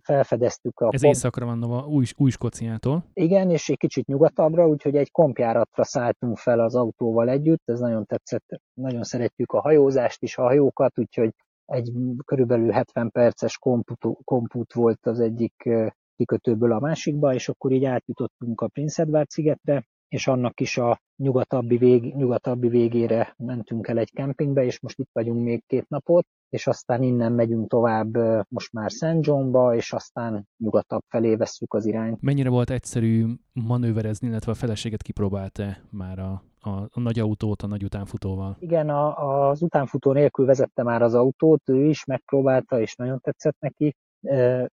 felfedeztük 0.02 0.80
a... 0.80 0.88
Ez 0.92 1.00
komp... 1.00 1.14
északra 1.14 1.47
van 1.47 1.62
a 1.62 1.87
új, 1.87 2.04
új 2.16 2.30
Skóciától. 2.30 3.04
Igen, 3.12 3.50
és 3.50 3.68
egy 3.68 3.76
kicsit 3.76 4.07
nyugatabbra, 4.07 4.68
úgyhogy 4.68 4.97
egy 4.97 5.11
kompjáratra 5.11 5.85
szálltunk 5.85 6.37
fel 6.37 6.61
az 6.61 6.75
autóval 6.75 7.28
együtt, 7.28 7.62
ez 7.64 7.80
nagyon 7.80 8.04
tetszett, 8.04 8.61
nagyon 8.75 9.02
szeretjük 9.02 9.52
a 9.52 9.61
hajózást 9.61 10.23
is, 10.23 10.38
a 10.38 10.42
hajókat, 10.42 10.99
úgyhogy 10.99 11.35
egy 11.64 11.92
körülbelül 12.25 12.71
70 12.71 13.11
perces 13.11 13.59
komput, 13.59 14.07
komput 14.25 14.73
volt 14.73 15.07
az 15.07 15.21
egyik 15.21 15.68
kikötőből 16.16 16.73
a 16.73 16.80
másikba, 16.80 17.35
és 17.35 17.49
akkor 17.49 17.73
így 17.73 17.85
átjutottunk 17.85 18.61
a 18.61 18.68
Prince 18.68 19.02
Edward 19.02 19.30
szigetre, 19.30 19.87
és 20.09 20.26
annak 20.26 20.61
is 20.61 20.76
a 20.78 21.00
nyugatabbi, 21.16 21.76
vég, 21.76 22.14
nyugatabbi 22.14 22.68
végére 22.68 23.35
mentünk 23.37 23.88
el 23.88 23.99
egy 23.99 24.11
kempingbe, 24.12 24.64
és 24.64 24.80
most 24.80 24.99
itt 24.99 25.11
vagyunk 25.12 25.45
még 25.45 25.62
két 25.66 25.88
napot, 25.88 26.26
és 26.48 26.66
aztán 26.66 27.02
innen 27.02 27.32
megyünk 27.32 27.68
tovább 27.68 28.16
most 28.48 28.72
már 28.72 28.90
St. 28.90 29.16
Johnba, 29.20 29.74
és 29.74 29.92
aztán 29.92 30.48
nyugatabb 30.56 31.02
felé 31.08 31.34
vesszük 31.34 31.74
az 31.74 31.86
irányt. 31.86 32.20
Mennyire 32.20 32.48
volt 32.48 32.70
egyszerű 32.70 33.26
manőverezni, 33.52 34.28
illetve 34.28 34.52
a 34.52 34.54
feleséget 34.54 35.02
kipróbálta 35.02 35.76
már 35.90 36.18
a, 36.18 36.42
a, 36.60 36.70
a 36.70 37.00
nagy 37.00 37.18
autót 37.18 37.62
a 37.62 37.66
nagy 37.66 37.84
utánfutóval? 37.84 38.56
Igen, 38.60 38.88
a, 38.88 39.48
az 39.48 39.62
utánfutó 39.62 40.12
nélkül 40.12 40.46
vezette 40.46 40.82
már 40.82 41.02
az 41.02 41.14
autót, 41.14 41.68
ő 41.68 41.84
is 41.84 42.04
megpróbálta, 42.04 42.80
és 42.80 42.94
nagyon 42.94 43.20
tetszett 43.20 43.56
neki. 43.58 43.94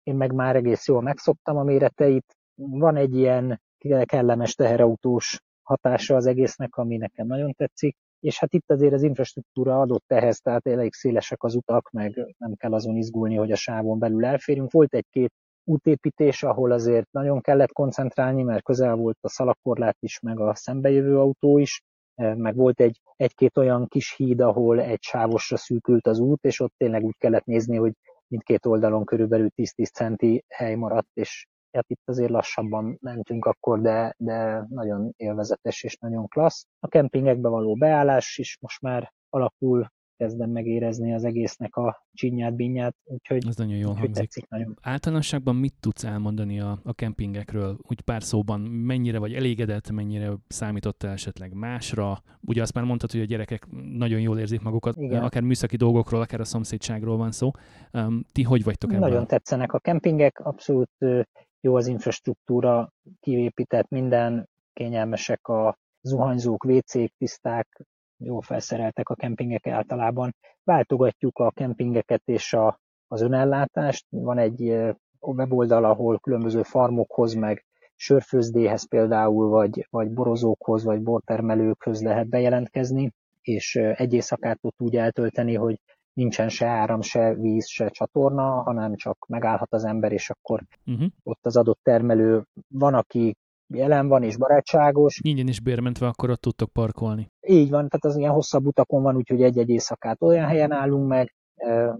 Én 0.02 0.14
meg 0.14 0.32
már 0.32 0.56
egész 0.56 0.86
jól 0.86 1.02
megszoktam 1.02 1.56
a 1.56 1.62
méreteit. 1.62 2.36
Van 2.54 2.96
egy 2.96 3.16
ilyen 3.16 3.60
kellemes 4.04 4.54
teherautós 4.54 5.40
hatása 5.62 6.16
az 6.16 6.26
egésznek, 6.26 6.76
ami 6.76 6.96
nekem 6.96 7.26
nagyon 7.26 7.52
tetszik, 7.52 7.96
és 8.20 8.38
hát 8.38 8.54
itt 8.54 8.70
azért 8.70 8.92
az 8.92 9.02
infrastruktúra 9.02 9.80
adott 9.80 10.12
ehhez, 10.12 10.38
tehát 10.38 10.66
elég 10.66 10.92
szélesek 10.92 11.42
az 11.42 11.54
utak, 11.54 11.90
meg 11.90 12.34
nem 12.38 12.54
kell 12.54 12.72
azon 12.72 12.96
izgulni, 12.96 13.34
hogy 13.34 13.52
a 13.52 13.56
sávon 13.56 13.98
belül 13.98 14.24
elférünk. 14.24 14.70
Volt 14.70 14.94
egy-két 14.94 15.32
útépítés, 15.64 16.42
ahol 16.42 16.72
azért 16.72 17.10
nagyon 17.10 17.40
kellett 17.40 17.72
koncentrálni, 17.72 18.42
mert 18.42 18.62
közel 18.62 18.94
volt 18.94 19.18
a 19.20 19.28
szalakorlát 19.28 19.96
is, 20.00 20.20
meg 20.20 20.40
a 20.40 20.54
szembejövő 20.54 21.18
autó 21.18 21.58
is, 21.58 21.82
e, 22.14 22.34
meg 22.34 22.56
volt 22.56 22.80
egy, 22.80 23.00
egy-két 23.16 23.58
olyan 23.58 23.86
kis 23.86 24.14
híd, 24.16 24.40
ahol 24.40 24.80
egy 24.80 25.02
sávosra 25.02 25.56
szűkült 25.56 26.06
az 26.06 26.18
út, 26.18 26.44
és 26.44 26.60
ott 26.60 26.74
tényleg 26.76 27.04
úgy 27.04 27.16
kellett 27.18 27.44
nézni, 27.44 27.76
hogy 27.76 27.92
mindkét 28.26 28.66
oldalon 28.66 29.04
körülbelül 29.04 29.48
10-10 29.56 29.92
centi 29.92 30.44
hely 30.48 30.74
maradt, 30.74 31.10
és 31.12 31.46
hát 31.72 31.88
itt 31.88 32.02
azért 32.04 32.30
lassabban 32.30 32.98
mentünk 33.00 33.44
akkor, 33.44 33.80
de, 33.80 34.14
de 34.18 34.66
nagyon 34.68 35.12
élvezetes 35.16 35.82
és 35.82 35.96
nagyon 35.96 36.28
klassz. 36.28 36.66
A 36.78 36.88
kempingekbe 36.88 37.48
való 37.48 37.74
beállás 37.74 38.38
is 38.38 38.58
most 38.60 38.80
már 38.80 39.12
alapul, 39.28 39.90
kezdem 40.20 40.50
megérezni 40.50 41.14
az 41.14 41.24
egésznek 41.24 41.76
a 41.76 42.06
csinyát, 42.12 42.54
binyát, 42.54 42.96
úgyhogy, 43.04 43.46
Ez 43.48 43.56
nagyon 43.56 43.76
jól 43.76 43.90
úgyhogy 43.92 44.10
tetszik 44.10 44.48
nagyon. 44.48 44.78
Általánosságban 44.82 45.56
mit 45.56 45.74
tudsz 45.80 46.04
elmondani 46.04 46.60
a, 46.60 46.80
a 46.84 46.92
kempingekről? 46.92 47.78
Úgy 47.88 48.00
pár 48.00 48.22
szóban, 48.22 48.60
mennyire 48.60 49.18
vagy 49.18 49.34
elégedett, 49.34 49.90
mennyire 49.90 50.32
számított 50.48 51.02
esetleg 51.02 51.52
másra? 51.52 52.22
Ugye 52.40 52.62
azt 52.62 52.74
már 52.74 52.84
mondtad, 52.84 53.10
hogy 53.10 53.20
a 53.20 53.24
gyerekek 53.24 53.66
nagyon 53.92 54.20
jól 54.20 54.38
érzik 54.38 54.60
magukat, 54.60 54.96
Igen. 54.96 55.22
akár 55.22 55.42
műszaki 55.42 55.76
dolgokról, 55.76 56.20
akár 56.20 56.40
a 56.40 56.44
szomszédságról 56.44 57.16
van 57.16 57.32
szó. 57.32 57.50
Um, 57.92 58.24
ti 58.32 58.42
hogy 58.42 58.64
vagytok 58.64 58.90
ebben? 58.90 59.08
Nagyon 59.08 59.26
tetszenek 59.26 59.72
a 59.72 59.78
kempingek, 59.78 60.38
abszolút 60.38 60.90
jó 61.60 61.76
az 61.76 61.86
infrastruktúra, 61.86 62.92
kiépített 63.20 63.88
minden, 63.88 64.48
kényelmesek 64.72 65.48
a 65.48 65.78
zuhanyzók, 66.00 66.64
WC-k, 66.64 67.12
tiszták, 67.18 67.84
jó 68.16 68.40
felszereltek 68.40 69.08
a 69.08 69.14
kempingek 69.14 69.66
általában. 69.66 70.34
Váltogatjuk 70.64 71.38
a 71.38 71.50
kempingeket 71.50 72.22
és 72.24 72.52
a, 72.52 72.80
az 73.08 73.20
önellátást. 73.20 74.06
Van 74.08 74.38
egy 74.38 74.76
weboldal, 75.20 75.84
ahol 75.84 76.18
különböző 76.18 76.62
farmokhoz, 76.62 77.34
meg 77.34 77.64
sörfőzdéhez 77.96 78.88
például, 78.88 79.48
vagy, 79.48 79.86
vagy 79.90 80.10
borozókhoz, 80.10 80.84
vagy 80.84 81.02
bortermelőkhöz 81.02 82.02
lehet 82.02 82.28
bejelentkezni, 82.28 83.12
és 83.40 83.76
egy 83.76 84.12
éjszakát 84.12 84.58
ott 84.60 84.80
úgy 84.80 84.96
eltölteni, 84.96 85.54
hogy 85.54 85.80
nincsen 86.12 86.48
se 86.48 86.66
áram, 86.66 87.00
se 87.00 87.34
víz, 87.34 87.68
se 87.68 87.88
csatorna, 87.88 88.62
hanem 88.62 88.96
csak 88.96 89.26
megállhat 89.28 89.72
az 89.72 89.84
ember, 89.84 90.12
és 90.12 90.30
akkor 90.30 90.62
uh-huh. 90.86 91.08
ott 91.22 91.46
az 91.46 91.56
adott 91.56 91.80
termelő 91.82 92.44
van, 92.68 92.94
aki 92.94 93.36
jelen 93.66 94.08
van 94.08 94.22
és 94.22 94.36
barátságos. 94.36 95.20
Ingyen 95.22 95.48
is 95.48 95.60
bérmentve 95.60 96.06
akkor 96.06 96.30
ott 96.30 96.40
tudtok 96.40 96.72
parkolni. 96.72 97.30
Így 97.46 97.70
van, 97.70 97.88
tehát 97.88 98.04
az 98.04 98.16
ilyen 98.16 98.32
hosszabb 98.32 98.66
utakon 98.66 99.02
van, 99.02 99.16
úgyhogy 99.16 99.42
egy-egy 99.42 99.68
éjszakát 99.68 100.22
olyan 100.22 100.46
helyen 100.46 100.72
állunk 100.72 101.08
meg, 101.08 101.34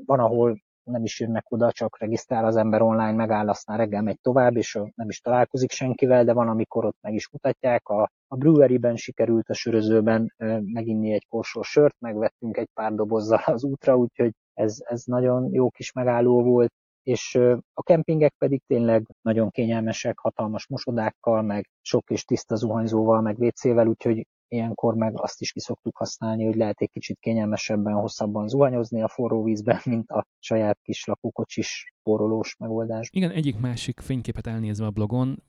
van, 0.05 0.19
ahol 0.19 0.61
nem 0.90 1.04
is 1.04 1.20
jönnek 1.20 1.52
oda, 1.52 1.73
csak 1.73 1.99
regisztrál 1.99 2.44
az 2.44 2.56
ember 2.56 2.82
online, 2.82 3.12
megáll, 3.12 3.49
aztán 3.49 3.76
reggel 3.76 4.02
megy 4.02 4.20
tovább, 4.20 4.56
és 4.56 4.78
nem 4.94 5.09
is 5.09 5.20
találkozik 5.20 5.70
senkivel, 5.70 6.25
de 6.25 6.32
van, 6.32 6.49
amikor 6.49 6.85
ott 6.85 6.99
meg 7.00 7.14
is 7.14 7.28
mutatják. 7.30 7.88
A, 7.88 8.11
a 8.28 8.37
brewery-ben 8.37 8.97
sikerült 8.97 9.49
a 9.49 9.54
sörözőben 9.54 10.35
meginni 10.64 11.12
egy 11.12 11.26
korsó 11.28 11.62
sört, 11.62 11.97
megvettünk 11.99 12.56
egy 12.56 12.68
pár 12.75 12.92
dobozzal 12.92 13.40
az 13.44 13.64
útra, 13.64 13.97
úgyhogy 13.97 14.32
ez, 14.54 14.76
ez 14.85 15.02
nagyon 15.04 15.52
jó 15.52 15.70
kis 15.70 15.92
megálló 15.92 16.42
volt 16.42 16.73
és 17.02 17.35
a 17.73 17.82
kempingek 17.82 18.35
pedig 18.38 18.62
tényleg 18.66 19.06
nagyon 19.23 19.50
kényelmesek, 19.50 20.18
hatalmas 20.18 20.66
mosodákkal, 20.66 21.42
meg 21.42 21.70
sok 21.80 22.11
és 22.11 22.25
tiszta 22.25 22.56
zuhanyzóval, 22.56 23.20
meg 23.20 23.38
WC-vel, 23.38 23.87
úgyhogy 23.87 24.26
ilyenkor 24.50 24.95
meg 24.95 25.12
azt 25.21 25.40
is 25.40 25.52
ki 25.52 25.61
szoktuk 25.61 25.97
használni, 25.97 26.45
hogy 26.45 26.57
lehet 26.57 26.80
egy 26.80 26.90
kicsit 26.90 27.19
kényelmesebben, 27.21 27.95
hosszabban 27.95 28.49
zuhanyozni 28.49 29.02
a 29.02 29.09
forró 29.09 29.42
vízben, 29.42 29.80
mint 29.85 30.11
a 30.11 30.26
saját 30.38 30.78
kis 30.83 31.04
lakókocsis 31.04 31.95
porolós 32.02 32.57
megoldás. 32.57 33.09
Igen, 33.12 33.30
egyik-másik 33.30 34.00
fényképet 34.00 34.47
elnézve 34.47 34.87
a 34.87 34.90
blogon, 34.90 35.42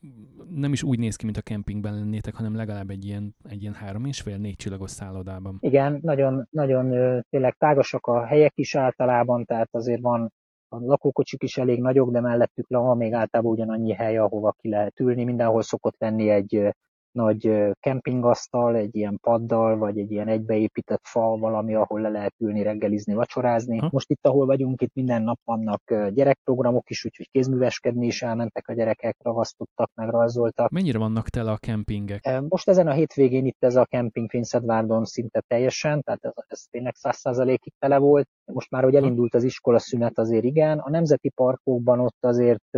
nem 0.56 0.72
is 0.72 0.84
úgy 0.84 1.00
néz 1.00 1.16
ki, 1.16 1.26
mint 1.26 1.38
a 1.38 1.42
kempingben 1.42 1.94
lennétek, 1.94 2.36
hanem 2.36 2.56
legalább 2.56 2.90
egy 2.90 3.06
ilyen, 3.06 3.36
egy 3.44 3.62
ilyen 3.62 3.74
három 3.74 4.06
és 4.06 4.22
fél, 4.22 4.38
négy 4.38 4.56
csillagos 4.56 4.92
szállodában. 4.92 5.58
Igen, 5.60 6.00
nagyon, 6.02 6.48
nagyon 6.50 6.90
tényleg 7.30 7.56
tágasak 7.58 8.06
a 8.06 8.26
helyek 8.26 8.54
is 8.56 8.76
általában, 8.76 9.46
tehát 9.46 9.70
azért 9.72 10.02
van 10.02 10.34
a 10.74 10.78
lakókocsik 10.80 11.44
is 11.44 11.58
elég 11.58 11.82
nagyok, 11.82 12.12
de 12.12 12.20
mellettük 12.20 12.68
van 12.68 12.98
még 12.98 13.14
általában 13.14 13.52
ugyanannyi 13.52 13.94
hely, 13.94 14.18
ahova 14.18 14.52
ki 14.52 14.70
lehet 14.70 15.00
ülni. 15.00 15.24
Mindenhol 15.24 15.62
szokott 15.62 15.96
lenni 15.98 16.30
egy 16.30 16.74
nagy 17.12 17.72
kempingasztal, 17.80 18.76
egy 18.76 18.96
ilyen 18.96 19.18
paddal, 19.22 19.78
vagy 19.78 20.00
egy 20.00 20.12
ilyen 20.12 20.28
egybeépített 20.28 21.02
fal, 21.04 21.38
valami, 21.38 21.76
ahol 21.76 22.02
le 22.02 22.10
lehet 22.10 22.34
ülni, 22.38 22.64
reggelizni, 22.64 23.14
vacsorázni. 23.14 23.78
Ha. 23.78 23.90
Most 23.92 24.10
itt, 24.10 24.28
ahol 24.28 24.46
vagyunk, 24.46 24.82
itt 24.82 24.94
minden 24.94 25.22
nap 25.22 25.40
vannak 25.44 25.82
gyerekprogramok 26.10 26.90
is, 26.90 27.06
úgyhogy 27.06 27.30
kézműveskedni 27.32 28.06
is 28.06 28.22
elmentek 28.22 28.68
a 28.68 28.74
gyerekek, 28.74 29.16
ragasztottak, 29.24 29.92
meg 29.96 30.10
rajzoltak. 30.10 30.70
Mennyire 30.70 30.98
vannak 30.98 31.30
tele 31.30 31.52
a 31.52 31.58
kempingek? 31.58 32.42
Most 32.50 32.70
ezen 32.70 32.88
a 32.88 32.92
hétvégén 32.92 33.46
itt 33.46 33.64
ez 33.64 33.76
a 33.76 33.86
kemping 33.86 34.30
Finszedvárdon 34.30 35.06
szinte 35.06 35.44
teljesen, 35.48 36.02
tehát 36.02 36.26
ez, 36.26 36.32
ez 36.48 36.62
tényleg 36.70 36.96
száz 36.96 37.18
százalékig 37.18 37.74
tele 37.80 37.98
volt. 37.98 38.28
Most 38.46 38.72
már, 38.72 38.84
hogy 38.84 38.96
elindult 38.96 39.34
az 39.36 39.44
iskola 39.44 39.80
szünet, 39.80 40.18
azért 40.18 40.44
igen. 40.44 40.80
A 40.80 40.90
nemzeti 40.90 41.30
parkokban 41.30 42.00
ott 42.00 42.26
azért 42.26 42.78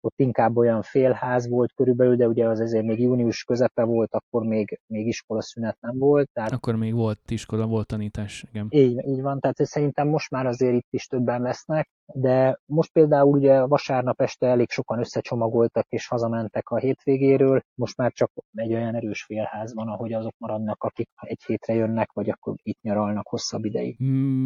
ott 0.00 0.14
inkább 0.16 0.56
olyan 0.56 0.82
félház 0.82 1.48
volt 1.48 1.72
körülbelül, 1.72 2.16
de 2.16 2.28
ugye 2.28 2.48
az 2.48 2.60
ezért 2.60 2.84
még 2.84 3.00
június 3.00 3.44
közepe 3.44 3.82
volt, 3.82 4.14
akkor 4.14 4.42
még, 4.42 4.80
még 4.86 5.06
iskola 5.06 5.42
szünet 5.42 5.76
nem 5.80 5.98
volt. 5.98 6.30
Tehát... 6.32 6.52
Akkor 6.52 6.76
még 6.76 6.94
volt 6.94 7.30
iskola, 7.30 7.66
volt 7.66 7.86
tanítás, 7.86 8.44
igen. 8.50 8.66
Így, 8.70 9.06
így 9.06 9.20
van, 9.20 9.40
tehát 9.40 9.56
szerintem 9.56 10.08
most 10.08 10.30
már 10.30 10.46
azért 10.46 10.74
itt 10.74 10.88
is 10.90 11.06
többen 11.06 11.42
lesznek, 11.42 11.88
de 12.14 12.60
most 12.66 12.92
például 12.92 13.36
ugye 13.36 13.60
vasárnap 13.60 14.20
este 14.20 14.46
elég 14.46 14.70
sokan 14.70 14.98
összecsomagoltak 14.98 15.86
és 15.88 16.06
hazamentek 16.06 16.68
a 16.68 16.76
hétvégéről, 16.76 17.62
most 17.74 17.96
már 17.96 18.12
csak 18.12 18.32
egy 18.54 18.74
olyan 18.74 18.94
erős 18.94 19.24
félház 19.24 19.74
van, 19.74 19.88
ahogy 19.88 20.12
azok 20.12 20.34
maradnak, 20.38 20.82
akik 20.82 21.08
egy 21.20 21.42
hétre 21.46 21.74
jönnek, 21.74 22.12
vagy 22.12 22.30
akkor 22.30 22.54
itt 22.62 22.80
nyaralnak 22.80 23.28
hosszabb 23.28 23.64
ideig. 23.64 23.98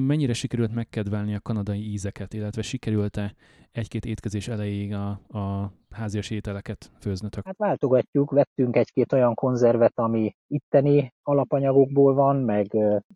Mennyire 0.06 0.32
sikerült 0.32 0.75
megkedvelni 0.75 1.34
a 1.34 1.40
kanadai 1.40 1.92
ízeket, 1.92 2.34
illetve 2.34 2.62
sikerült-e 2.62 3.34
egy-két 3.73 4.04
étkezés 4.04 4.49
elejéig 4.49 4.92
a, 4.92 5.20
a 5.28 5.43
házias 5.90 6.30
ételeket 6.30 6.90
főznötök? 7.00 7.46
Hát 7.46 7.56
váltogatjuk, 7.56 8.30
vettünk 8.30 8.76
egy-két 8.76 9.12
olyan 9.12 9.34
konzervet, 9.34 9.98
ami 9.98 10.34
itteni 10.46 11.12
alapanyagokból 11.22 12.14
van, 12.14 12.36
meg 12.36 12.66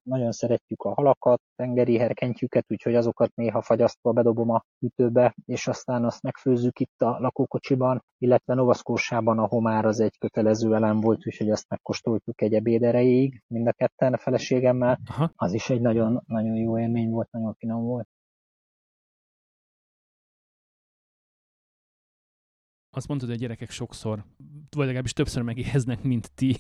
nagyon 0.03 0.33
szeretjük 0.33 0.83
a 0.83 0.95
halakat, 0.95 1.41
tengeri 1.57 1.99
herkentjüket, 1.99 2.65
úgyhogy 2.69 2.95
azokat 2.95 3.35
néha 3.35 3.63
fagyasztva 3.63 4.13
bedobom 4.13 4.51
a 4.51 4.65
hűtőbe, 4.79 5.35
és 5.45 5.67
aztán 5.67 6.05
azt 6.05 6.23
megfőzzük 6.23 6.79
itt 6.79 7.03
a 7.03 7.17
lakókocsiban, 7.21 8.05
illetve 8.19 8.55
Novaszkósában, 8.55 9.39
ahol 9.39 9.61
már 9.61 9.85
az 9.85 10.01
egy 10.01 10.19
kötelező 10.19 10.75
elem 10.75 11.01
volt, 11.01 11.27
úgyhogy 11.27 11.51
azt 11.51 11.69
megkóstoltuk 11.69 12.41
egy 12.41 12.55
ebéd 12.55 12.83
erejéig, 12.83 13.43
mind 13.47 13.67
a 13.67 13.73
ketten 13.73 14.13
a 14.13 14.19
feleségemmel. 14.19 14.99
Aha. 15.09 15.33
Az 15.37 15.53
is 15.53 15.71
egy 15.71 15.81
nagyon, 15.81 16.23
nagyon 16.27 16.55
jó 16.55 16.79
élmény 16.79 17.11
volt, 17.11 17.31
nagyon 17.31 17.55
finom 17.55 17.85
volt. 17.85 18.09
Azt 22.99 23.09
mondtad, 23.09 23.29
hogy 23.29 23.39
a 23.39 23.41
gyerekek 23.41 23.71
sokszor, 23.71 24.25
vagy 24.71 24.87
legalábbis 24.87 25.13
többször 25.13 25.43
megéheznek, 25.43 26.03
mint 26.03 26.31
ti. 26.35 26.57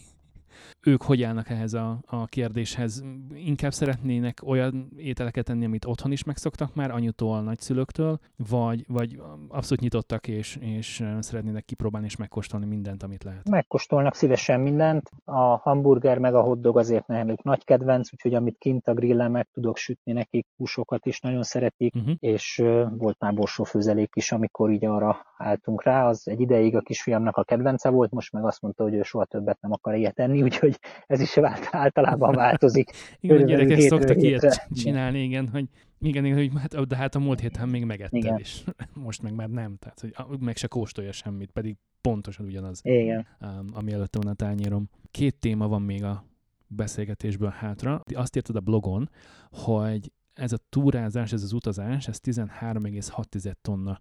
Ők 0.80 1.02
hogy 1.02 1.22
állnak 1.22 1.50
ehhez 1.50 1.74
a, 1.74 1.98
a 2.06 2.26
kérdéshez? 2.26 3.04
Inkább 3.34 3.72
szeretnének 3.72 4.38
olyan 4.44 4.88
ételeket 4.96 5.44
tenni, 5.44 5.64
amit 5.64 5.84
otthon 5.84 6.12
is 6.12 6.24
megszoktak 6.24 6.74
már, 6.74 6.90
anyutól, 6.90 7.42
nagyszülőktől, 7.42 8.18
vagy, 8.48 8.84
vagy 8.88 9.20
abszolút 9.48 9.80
nyitottak 9.80 10.28
és, 10.28 10.56
és 10.60 11.04
szeretnének 11.18 11.64
kipróbálni 11.64 12.06
és 12.06 12.16
megkóstolni 12.16 12.66
mindent, 12.66 13.02
amit 13.02 13.24
lehet? 13.24 13.48
Megkóstolnak 13.48 14.14
szívesen 14.14 14.60
mindent. 14.60 15.10
A 15.24 15.40
hamburger 15.56 16.18
meg 16.18 16.34
a 16.34 16.40
hotdog 16.40 16.78
azért 16.78 17.06
nem 17.06 17.28
ők 17.28 17.42
nagy 17.42 17.64
kedvenc, 17.64 18.12
úgyhogy 18.12 18.34
amit 18.34 18.58
kint 18.58 18.88
a 18.88 18.94
grillen 18.94 19.30
meg 19.30 19.48
tudok 19.52 19.76
sütni 19.76 20.12
nekik, 20.12 20.46
húsokat 20.56 21.06
is 21.06 21.20
nagyon 21.20 21.42
szeretik, 21.42 21.94
uh-huh. 21.94 22.14
és 22.18 22.62
volt 22.90 23.16
már 23.18 23.34
borsófőzelék 23.34 24.16
is, 24.16 24.32
amikor 24.32 24.70
így 24.70 24.84
arra 24.84 25.16
álltunk 25.36 25.82
rá. 25.82 26.08
Az 26.08 26.28
egy 26.28 26.40
ideig 26.40 26.76
a 26.76 26.80
kisfiamnak 26.80 27.36
a 27.36 27.44
kedvence 27.44 27.88
volt, 27.88 28.10
most 28.10 28.32
meg 28.32 28.44
azt 28.44 28.60
mondta, 28.60 28.82
hogy 28.82 28.94
ő 28.94 29.02
soha 29.02 29.24
többet 29.24 29.60
nem 29.60 29.72
akar 29.72 29.94
ilyet 29.94 30.18
enni, 30.18 30.42
úgyhogy 30.52 30.78
ez 31.06 31.20
is 31.20 31.38
általában 31.70 32.34
változik. 32.34 32.90
igen, 33.20 33.46
gyerekek 33.46 33.80
szoktak 33.80 34.22
ilyet 34.22 34.68
csinálni, 34.72 35.22
igen, 35.22 35.48
hogy 35.48 35.64
igen, 36.00 36.24
igen, 36.24 36.36
hogy 36.36 36.50
hát, 36.60 36.86
de 36.86 36.96
hát 36.96 37.14
a 37.14 37.18
múlt 37.18 37.40
héten 37.40 37.68
még 37.68 37.84
megetted, 37.84 38.18
igen. 38.18 38.38
és 38.38 38.62
most 39.06 39.22
meg 39.22 39.34
már 39.34 39.48
nem, 39.48 39.76
tehát 39.76 40.00
hogy 40.28 40.38
meg 40.40 40.56
se 40.56 40.66
kóstolja 40.66 41.12
semmit, 41.12 41.50
pedig 41.50 41.76
pontosan 42.00 42.46
ugyanaz, 42.46 42.80
igen. 42.82 43.26
ami 43.72 43.92
előtt 43.92 44.14
van 44.14 44.26
a 44.26 44.34
tányérom. 44.34 44.90
Két 45.10 45.34
téma 45.34 45.68
van 45.68 45.82
még 45.82 46.04
a 46.04 46.24
beszélgetésből 46.66 47.50
hátra. 47.50 48.02
Azt 48.14 48.36
írtad 48.36 48.56
a 48.56 48.60
blogon, 48.60 49.10
hogy 49.50 50.12
ez 50.34 50.52
a 50.52 50.58
túrázás, 50.68 51.32
ez 51.32 51.42
az 51.42 51.52
utazás, 51.52 52.08
ez 52.08 52.20
13,6 52.24 53.52
tonna 53.60 54.00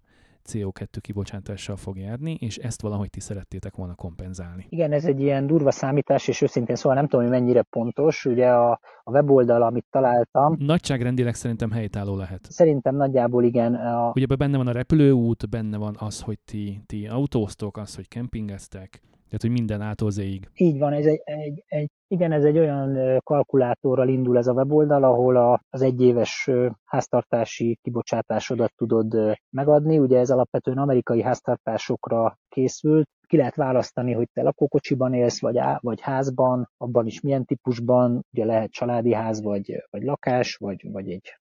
CO2 0.51 0.97
kibocsátással 1.01 1.75
fog 1.75 1.97
járni, 1.97 2.37
és 2.39 2.57
ezt 2.57 2.81
valahogy 2.81 3.09
ti 3.09 3.19
szerettétek 3.19 3.75
volna 3.75 3.95
kompenzálni. 3.95 4.65
Igen, 4.69 4.91
ez 4.91 5.05
egy 5.05 5.21
ilyen 5.21 5.47
durva 5.47 5.71
számítás, 5.71 6.27
és 6.27 6.41
őszintén 6.41 6.75
szóval 6.75 6.97
nem 6.97 7.07
tudom, 7.07 7.25
hogy 7.25 7.39
mennyire 7.39 7.61
pontos. 7.61 8.25
Ugye 8.25 8.49
a, 8.49 8.79
a 9.03 9.11
weboldal, 9.11 9.61
amit 9.61 9.85
találtam... 9.89 10.55
Nagyságrendileg 10.59 11.33
szerintem 11.33 11.71
helytálló 11.71 12.15
lehet. 12.15 12.47
Szerintem 12.49 12.95
nagyjából 12.95 13.43
igen. 13.43 13.73
A... 13.75 14.11
Ugye 14.15 14.25
benne 14.25 14.57
van 14.57 14.67
a 14.67 14.71
repülőút, 14.71 15.49
benne 15.49 15.77
van 15.77 15.95
az, 15.99 16.21
hogy 16.21 16.39
ti, 16.45 16.81
ti 16.85 17.07
autóztok, 17.07 17.77
az, 17.77 17.95
hogy 17.95 18.07
kempingeztek, 18.07 19.01
tehát, 19.27 19.41
hogy 19.41 19.51
minden 19.51 19.81
ától 19.81 20.09
Így 20.55 20.77
van, 20.77 20.93
ez 20.93 21.05
egy, 21.05 21.21
egy, 21.23 21.63
egy, 21.67 21.89
igen, 22.07 22.31
ez 22.31 22.43
egy 22.43 22.57
olyan 22.57 23.19
kalkulátorral 23.23 24.07
indul 24.07 24.37
ez 24.37 24.47
a 24.47 24.53
weboldal, 24.53 25.03
ahol 25.03 25.35
a, 25.35 25.61
az 25.69 25.81
egyéves 25.81 26.49
háztartási 26.83 27.79
kibocsátásodat 27.81 28.73
tudod 28.75 29.37
megadni. 29.49 29.99
Ugye 29.99 30.19
ez 30.19 30.29
alapvetően 30.29 30.77
amerikai 30.77 31.21
háztartásokra 31.21 32.37
készült. 32.49 33.09
Ki 33.27 33.37
lehet 33.37 33.55
választani, 33.55 34.13
hogy 34.13 34.27
te 34.33 34.41
lakókocsiban 34.41 35.13
élsz, 35.13 35.41
vagy, 35.41 35.57
á, 35.57 35.77
vagy 35.81 36.01
házban, 36.01 36.69
abban 36.77 37.05
is 37.05 37.21
milyen 37.21 37.45
típusban, 37.45 38.25
ugye 38.33 38.45
lehet 38.45 38.71
családi 38.71 39.13
ház, 39.13 39.41
vagy, 39.41 39.83
vagy 39.89 40.03
lakás, 40.03 40.55
vagy, 40.55 40.91
vagy 40.91 41.11
egy 41.11 41.39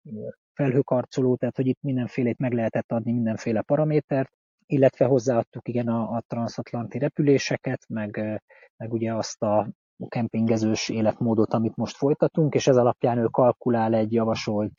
felhőkarcoló, 0.54 1.36
tehát 1.36 1.56
hogy 1.56 1.68
itt 1.68 1.82
mindenfélét 1.82 2.38
meg 2.38 2.54
lehetett 2.54 2.92
adni, 2.92 3.12
mindenféle 3.12 3.62
paramétert, 3.62 4.32
illetve 4.72 5.06
hozzáadtuk 5.06 5.68
igen 5.68 5.88
a, 5.88 6.16
a 6.16 6.24
transatlanti 6.28 6.98
repüléseket, 6.98 7.86
meg, 7.88 8.42
meg 8.78 8.94
ugye 8.94 9.14
azt 9.14 9.42
a 9.42 9.70
kempingezős 10.08 10.90
életmódot, 10.90 11.54
amit 11.54 11.76
most 11.76 11.96
folytatunk, 11.96 12.54
és 12.54 12.68
ez 12.68 12.78
alapján 12.78 13.18
ő 13.18 13.26
kalkulál 13.26 13.94
egy 13.94 14.14
javasolt 14.14 14.76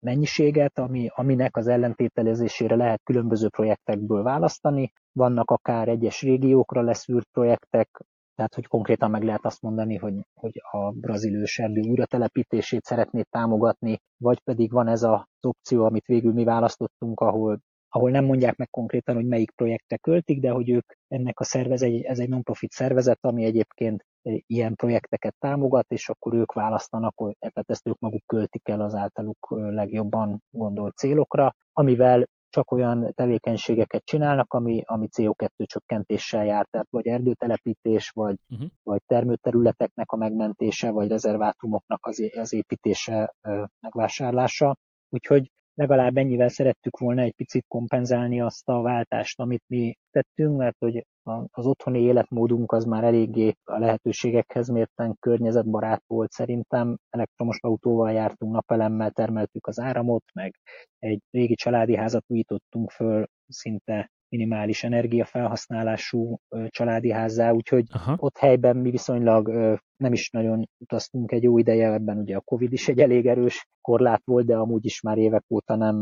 mennyiséget, 0.00 0.78
ami, 0.78 1.08
aminek 1.14 1.56
az 1.56 1.66
ellentételezésére 1.66 2.76
lehet 2.76 3.02
különböző 3.02 3.48
projektekből 3.48 4.22
választani. 4.22 4.92
Vannak 5.12 5.50
akár 5.50 5.88
egyes 5.88 6.22
régiókra 6.22 6.82
leszűrt 6.82 7.28
projektek, 7.32 7.88
tehát 8.34 8.54
hogy 8.54 8.66
konkrétan 8.66 9.10
meg 9.10 9.22
lehet 9.22 9.44
azt 9.44 9.62
mondani, 9.62 9.96
hogy, 9.96 10.14
hogy 10.34 10.60
a 10.70 10.90
brazil 10.90 11.34
őserdő 11.34 11.80
újratelepítését 11.80 12.84
szeretnéd 12.84 13.26
támogatni, 13.28 13.98
vagy 14.16 14.40
pedig 14.40 14.72
van 14.72 14.88
ez 14.88 15.02
az 15.02 15.20
opció, 15.40 15.84
amit 15.84 16.06
végül 16.06 16.32
mi 16.32 16.44
választottunk, 16.44 17.20
ahol 17.20 17.60
ahol 17.88 18.10
nem 18.10 18.24
mondják 18.24 18.56
meg 18.56 18.70
konkrétan, 18.70 19.14
hogy 19.14 19.26
melyik 19.26 19.50
projektre 19.50 19.96
költik, 19.96 20.40
de 20.40 20.50
hogy 20.50 20.70
ők 20.70 20.92
ennek 21.08 21.40
a 21.40 21.44
szervezet, 21.44 22.04
ez 22.04 22.18
egy 22.18 22.28
non-profit 22.28 22.72
szervezet, 22.72 23.18
ami 23.20 23.44
egyébként 23.44 24.04
ilyen 24.46 24.74
projekteket 24.74 25.34
támogat, 25.38 25.86
és 25.88 26.08
akkor 26.08 26.34
ők 26.34 26.52
választanak, 26.52 27.14
tehát 27.38 27.70
ezt 27.70 27.86
ők 27.86 27.98
maguk 27.98 28.26
költik 28.26 28.68
el 28.68 28.80
az 28.80 28.94
általuk 28.94 29.46
legjobban 29.50 30.42
gondolt 30.50 30.96
célokra, 30.96 31.54
amivel 31.72 32.26
csak 32.48 32.70
olyan 32.70 33.12
tevékenységeket 33.14 34.04
csinálnak, 34.04 34.52
ami, 34.52 34.82
ami 34.84 35.08
CO2 35.16 35.48
csökkentéssel 35.66 36.44
jár, 36.44 36.66
tehát 36.70 36.86
vagy 36.90 37.06
erdőtelepítés, 37.06 38.10
vagy, 38.10 38.36
uh-huh. 38.48 38.68
vagy 38.82 39.02
termőterületeknek 39.06 40.12
a 40.12 40.16
megmentése, 40.16 40.90
vagy 40.90 41.08
rezervátumoknak 41.08 42.06
az, 42.06 42.30
az 42.36 42.52
építése, 42.52 43.34
megvásárlása. 43.80 44.76
Úgyhogy 45.08 45.50
legalább 45.76 46.16
ennyivel 46.16 46.48
szerettük 46.48 46.98
volna 46.98 47.22
egy 47.22 47.34
picit 47.34 47.64
kompenzálni 47.68 48.40
azt 48.40 48.68
a 48.68 48.80
váltást, 48.80 49.40
amit 49.40 49.62
mi 49.66 49.96
tettünk, 50.10 50.56
mert 50.56 50.76
hogy 50.78 51.06
az 51.50 51.66
otthoni 51.66 52.00
életmódunk 52.00 52.72
az 52.72 52.84
már 52.84 53.04
eléggé 53.04 53.54
a 53.64 53.78
lehetőségekhez 53.78 54.68
mérten 54.68 55.16
környezetbarát 55.20 56.02
volt 56.06 56.30
szerintem. 56.30 56.96
Elektromos 57.10 57.58
autóval 57.60 58.12
jártunk, 58.12 58.52
napelemmel 58.52 59.10
termeltük 59.10 59.66
az 59.66 59.78
áramot, 59.78 60.24
meg 60.32 60.54
egy 60.98 61.20
régi 61.30 61.54
családi 61.54 61.96
házat 61.96 62.24
újítottunk 62.26 62.90
föl 62.90 63.26
szinte 63.48 64.10
minimális 64.28 64.84
energiafelhasználású 64.84 66.40
családi 66.66 67.10
házzá, 67.10 67.50
úgyhogy 67.50 67.86
Aha. 67.92 68.14
ott 68.18 68.38
helyben 68.38 68.76
mi 68.76 68.90
viszonylag 68.90 69.48
nem 69.96 70.12
is 70.12 70.30
nagyon 70.30 70.68
utaztunk 70.78 71.32
egy 71.32 71.42
jó 71.42 71.58
ideje, 71.58 71.92
ebben 71.92 72.18
ugye 72.18 72.36
a 72.36 72.40
Covid 72.40 72.72
is 72.72 72.88
egy 72.88 72.98
elég 72.98 73.26
erős 73.26 73.66
korlát 73.80 74.22
volt, 74.24 74.46
de 74.46 74.56
amúgy 74.56 74.84
is 74.84 75.00
már 75.00 75.18
évek 75.18 75.44
óta 75.48 75.76
nem, 75.76 75.98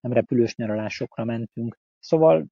nem 0.00 0.12
repülős 0.12 0.54
nyaralásokra 0.54 1.24
mentünk. 1.24 1.78
Szóval 1.98 2.46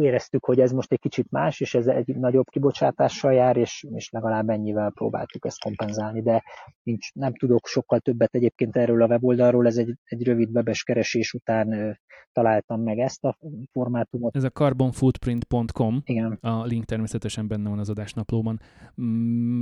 éreztük, 0.00 0.44
hogy 0.44 0.60
ez 0.60 0.72
most 0.72 0.92
egy 0.92 0.98
kicsit 0.98 1.30
más, 1.30 1.60
és 1.60 1.74
ez 1.74 1.86
egy 1.86 2.16
nagyobb 2.16 2.48
kibocsátással 2.48 3.32
jár, 3.32 3.56
és, 3.56 3.86
és 3.94 4.10
legalább 4.10 4.48
ennyivel 4.48 4.90
próbáltuk 4.90 5.46
ezt 5.46 5.62
kompenzálni, 5.62 6.22
de 6.22 6.42
nincs, 6.82 7.12
nem 7.12 7.34
tudok 7.34 7.66
sokkal 7.66 8.00
többet 8.00 8.34
egyébként 8.34 8.76
erről 8.76 9.02
a 9.02 9.06
weboldalról, 9.06 9.66
ez 9.66 9.76
egy, 9.76 9.94
egy 10.04 10.24
rövid 10.24 10.50
webes 10.50 10.82
keresés 10.82 11.32
után 11.32 11.98
találtam 12.32 12.82
meg 12.82 12.98
ezt 12.98 13.24
a 13.24 13.38
formátumot. 13.70 14.36
Ez 14.36 14.44
a 14.44 14.50
carbonfootprint.com, 14.50 16.02
Igen. 16.04 16.32
a 16.40 16.64
link 16.64 16.84
természetesen 16.84 17.48
benne 17.48 17.68
van 17.68 17.78
az 17.78 17.90
adásnaplóban. 17.90 18.60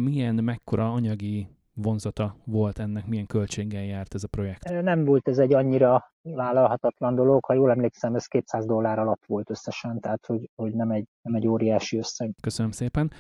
Milyen, 0.05 0.35
mekkora 0.35 0.92
anyagi 0.92 1.49
vonzata 1.74 2.37
volt 2.44 2.78
ennek, 2.78 3.06
milyen 3.06 3.26
költséggel 3.26 3.84
járt 3.84 4.14
ez 4.14 4.24
a 4.24 4.28
projekt? 4.28 4.82
Nem 4.82 5.04
volt 5.04 5.28
ez 5.28 5.38
egy 5.38 5.54
annyira 5.54 6.12
vállalhatatlan 6.22 7.14
dolog, 7.14 7.44
ha 7.44 7.54
jól 7.54 7.70
emlékszem, 7.70 8.14
ez 8.14 8.26
200 8.26 8.66
dollár 8.66 8.98
alatt 8.98 9.24
volt 9.26 9.50
összesen, 9.50 10.00
tehát 10.00 10.26
hogy, 10.26 10.50
hogy 10.54 10.74
nem, 10.74 10.90
egy, 10.90 11.06
nem 11.22 11.34
egy 11.34 11.46
óriási 11.46 11.96
összeg. 11.96 12.34
Köszönöm 12.40 12.70
szépen. 12.70 13.10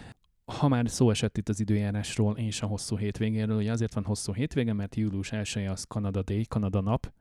Ha 0.44 0.68
már 0.68 0.88
szó 0.88 1.10
esett 1.10 1.36
itt 1.36 1.48
az 1.48 1.60
időjárásról 1.60 2.36
és 2.36 2.62
a 2.62 2.66
hosszú 2.66 2.96
hétvégéről, 2.96 3.56
ugye 3.56 3.72
azért 3.72 3.94
van 3.94 4.04
hosszú 4.04 4.32
hétvége, 4.32 4.72
mert 4.72 4.94
július 4.94 5.32
1 5.32 5.66
az 5.66 5.84
Kanada 5.84 6.22
Day, 6.22 6.46
Kanada 6.48 6.80
nap, 6.80 7.12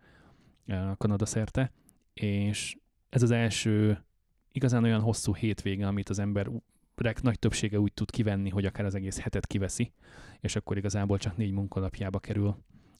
Kanada 0.98 1.26
szerte, 1.26 1.72
és 2.14 2.78
ez 3.10 3.22
az 3.22 3.32
első 3.32 4.06
igazán 4.52 4.84
olyan 4.84 5.02
hosszú 5.02 5.34
hétvége, 5.34 5.88
amit 5.88 6.10
az 6.10 6.20
ember 6.20 6.50
nagy 7.22 7.40
többsége 7.40 7.80
úgy 7.80 7.94
tud 7.94 8.12
kivenni, 8.12 8.50
hogy 8.50 8.66
akár 8.66 8.86
az 8.86 8.96
egész 8.96 9.20
hetet 9.20 9.48
kiveszi, 9.48 9.92
és 10.40 10.56
akkor 10.56 10.78
igazából 10.78 11.18
csak 11.18 11.38
négy 11.38 11.52
munkalapjába 11.52 12.20
kerül, 12.20 12.56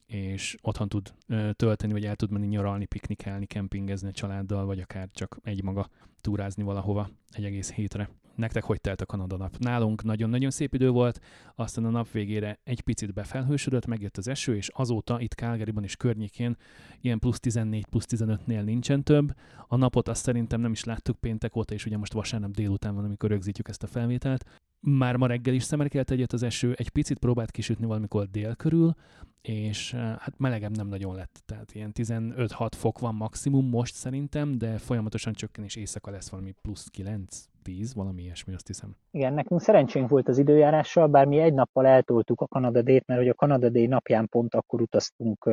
és 0.06 0.58
otthon 0.62 0.90
tud 0.90 1.14
tölteni, 1.54 1.94
vagy 1.94 2.06
el 2.06 2.16
tud 2.16 2.32
menni 2.32 2.48
nyaralni, 2.48 2.86
piknikelni, 2.86 3.46
kempingezni 3.46 4.08
a 4.08 4.12
családdal, 4.12 4.66
vagy 4.66 4.80
akár 4.80 5.10
csak 5.12 5.40
egy 5.44 5.64
maga 5.64 5.90
túrázni 6.22 6.64
valahova 6.64 7.10
egy 7.30 7.46
egész 7.46 7.72
hétre. 7.72 8.10
Nektek 8.36 8.64
hogy 8.64 8.82
telt 8.82 9.02
a 9.02 9.06
Kanada 9.06 9.38
nap? 9.38 9.58
Nálunk 9.58 10.04
nagyon-nagyon 10.04 10.52
szép 10.52 10.74
idő 10.74 10.90
volt, 10.90 11.20
aztán 11.56 11.86
a 11.86 11.90
nap 11.90 12.12
végére 12.12 12.60
egy 12.64 12.82
picit 12.82 13.14
befelhősödött, 13.14 13.86
megjött 13.86 14.18
az 14.18 14.28
eső, 14.28 14.56
és 14.56 14.68
azóta 14.68 15.20
itt 15.20 15.34
Calgaryban 15.34 15.84
és 15.84 15.96
környékén 15.96 16.58
ilyen 17.02 17.20
plusz 17.20 17.40
14, 17.40 17.86
plusz 17.86 18.06
15-nél 18.10 18.64
nincsen 18.64 19.04
több. 19.04 19.36
A 19.68 19.76
napot 19.76 20.08
azt 20.08 20.24
szerintem 20.24 20.62
nem 20.62 20.72
is 20.72 20.84
láttuk 20.84 21.20
péntek 21.20 21.56
óta, 21.56 21.74
és 21.74 21.86
ugye 21.86 21.98
most 21.98 22.14
vasárnap 22.14 22.52
délután 22.52 22.96
van, 22.96 23.04
amikor 23.04 23.30
rögzítjük 23.30 23.68
ezt 23.68 23.84
a 23.84 23.88
felvételt. 23.88 24.46
Már 24.86 25.16
ma 25.16 25.28
reggel 25.28 25.54
is 25.54 25.64
szemerkelt 25.64 26.12
egyet 26.12 26.34
az 26.34 26.44
eső, 26.44 26.74
egy 26.78 26.90
picit 26.90 27.20
próbált 27.20 27.52
kisütni 27.52 27.86
valamikor 27.86 28.26
dél 28.30 28.56
körül, 28.56 28.94
és 29.42 29.94
eh, 29.94 30.00
hát 30.00 30.34
melegem 30.38 30.72
nem 30.72 30.88
nagyon 30.88 31.16
lett, 31.16 31.42
tehát 31.46 31.74
ilyen 31.74 31.92
15-6 31.94 32.70
fok 32.76 33.00
van 33.00 33.16
maximum 33.16 33.70
most 33.70 33.96
szerintem, 33.96 34.58
de 34.58 34.78
folyamatosan 34.78 35.34
csökken, 35.34 35.64
és 35.64 35.76
éjszaka 35.76 36.12
lesz 36.12 36.30
valami 36.30 36.54
plusz 36.62 36.88
9, 36.88 37.46
10, 37.62 37.94
valami 37.94 38.22
ilyesmi, 38.22 38.54
azt 38.54 38.68
hiszem. 38.68 38.96
Igen, 39.12 39.34
nekünk 39.34 39.62
szerencsénk 39.62 40.10
volt 40.10 40.28
az 40.28 40.38
időjárással, 40.38 41.08
bár 41.08 41.26
mi 41.26 41.40
egy 41.40 41.54
nappal 41.54 41.86
eltoltuk 41.86 42.42
a 42.42 42.48
Kanada 42.48 42.82
D-t, 42.82 43.08
mert 43.08 43.20
hogy 43.20 43.30
a 43.30 43.34
Kanada 43.34 43.70
D 43.70 43.88
napján 43.88 44.28
pont 44.28 44.56
akkor 44.56 44.82
utaztunk 44.82 45.50